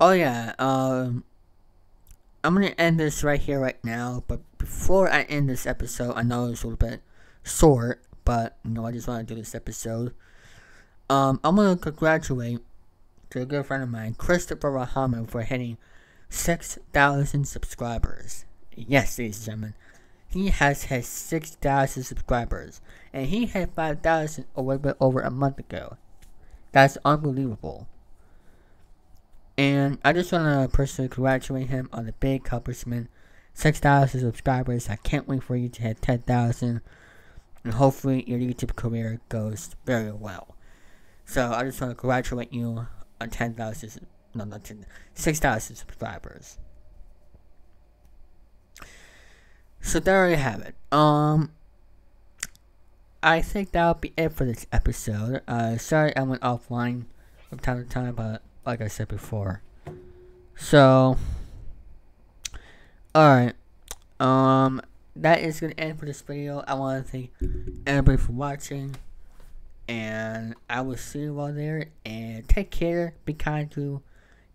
Oh 0.00 0.12
yeah, 0.12 0.54
um, 0.58 1.24
I'm 2.44 2.54
gonna 2.54 2.74
end 2.78 2.98
this 2.98 3.22
right 3.22 3.40
here, 3.40 3.60
right 3.60 3.82
now. 3.84 4.24
But 4.26 4.40
before 4.58 5.10
I 5.10 5.22
end 5.22 5.48
this 5.48 5.66
episode, 5.66 6.14
I 6.16 6.22
know 6.22 6.46
it's 6.46 6.62
a 6.62 6.66
little 6.66 6.76
bit 6.76 7.02
short, 7.42 8.02
but 8.24 8.58
you 8.64 8.70
know, 8.72 8.86
I 8.86 8.92
just 8.92 9.08
want 9.08 9.26
to 9.26 9.34
do 9.34 9.40
this 9.40 9.54
episode. 9.54 10.14
Um, 11.08 11.40
I'm 11.44 11.56
gonna 11.56 11.76
congratulate 11.76 12.60
to 13.30 13.42
a 13.42 13.46
good 13.46 13.66
friend 13.66 13.82
of 13.82 13.88
mine, 13.88 14.14
Christopher 14.14 14.70
Rahama, 14.70 15.28
for 15.28 15.42
hitting 15.42 15.78
6,000 16.28 17.46
subscribers. 17.46 18.44
Yes, 18.74 19.18
ladies 19.18 19.38
and 19.38 19.46
gentlemen, 19.46 19.74
he 20.32 20.48
has 20.48 20.84
hit 20.84 21.04
6,000 21.04 22.02
subscribers, 22.04 22.80
and 23.12 23.26
he 23.26 23.46
had 23.46 23.74
5,000 23.74 24.46
a 24.56 24.62
little 24.62 24.82
bit 24.82 24.96
over 24.98 25.20
a 25.20 25.30
month 25.30 25.58
ago. 25.58 25.96
That's 26.72 26.96
unbelievable. 27.04 27.86
And 29.58 29.98
I 30.02 30.14
just 30.14 30.32
want 30.32 30.70
to 30.70 30.74
personally 30.74 31.10
congratulate 31.10 31.68
him 31.68 31.90
on 31.92 32.06
the 32.06 32.12
big 32.12 32.46
accomplishment. 32.46 33.10
6,000 33.54 34.20
subscribers. 34.20 34.88
I 34.88 34.96
can't 34.96 35.28
wait 35.28 35.42
for 35.42 35.56
you 35.56 35.68
to 35.68 35.82
hit 35.82 36.00
10,000. 36.00 36.80
And 37.64 37.74
hopefully 37.74 38.24
your 38.26 38.38
YouTube 38.38 38.74
career 38.74 39.20
goes 39.28 39.76
very 39.84 40.12
well. 40.12 40.56
So 41.26 41.52
I 41.52 41.64
just 41.64 41.80
want 41.80 41.90
to 41.90 41.94
congratulate 41.94 42.52
you 42.52 42.86
on 43.20 43.30
10,000, 43.30 44.06
no, 44.34 44.44
not 44.44 44.64
10, 44.64 44.86
6,000 45.14 45.76
subscribers. 45.76 46.58
So 49.82 50.00
there 50.00 50.30
you 50.30 50.36
have 50.36 50.60
it. 50.60 50.74
Um, 50.90 51.52
I 53.22 53.42
think 53.42 53.72
that'll 53.72 53.94
be 53.94 54.12
it 54.16 54.32
for 54.32 54.44
this 54.44 54.66
episode. 54.72 55.42
Uh, 55.46 55.76
sorry 55.76 56.16
I 56.16 56.22
went 56.22 56.40
offline 56.40 57.04
from 57.50 57.58
time 57.58 57.82
to 57.82 57.88
time, 57.88 58.14
but 58.14 58.42
like 58.64 58.80
I 58.80 58.88
said 58.88 59.08
before. 59.08 59.60
So, 60.56 61.18
alright. 63.14 63.54
Um, 64.20 64.80
that 65.16 65.40
is 65.40 65.60
going 65.60 65.74
to 65.74 65.80
end 65.80 65.98
for 65.98 66.06
this 66.06 66.22
video. 66.22 66.64
I 66.66 66.74
want 66.74 67.04
to 67.04 67.10
thank 67.12 67.30
everybody 67.86 68.18
for 68.18 68.32
watching. 68.32 68.96
And 69.88 70.54
I 70.70 70.80
will 70.82 70.96
see 70.96 71.20
you 71.20 71.38
all 71.38 71.52
there. 71.52 71.86
And 72.06 72.48
take 72.48 72.70
care. 72.70 73.14
Be 73.24 73.34
kind 73.34 73.70
to 73.72 74.00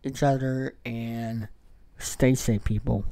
each 0.03 0.23
other. 0.23 0.75
And 0.85 1.49
stay 1.97 2.33
safe, 2.33 2.63
people. 2.63 3.03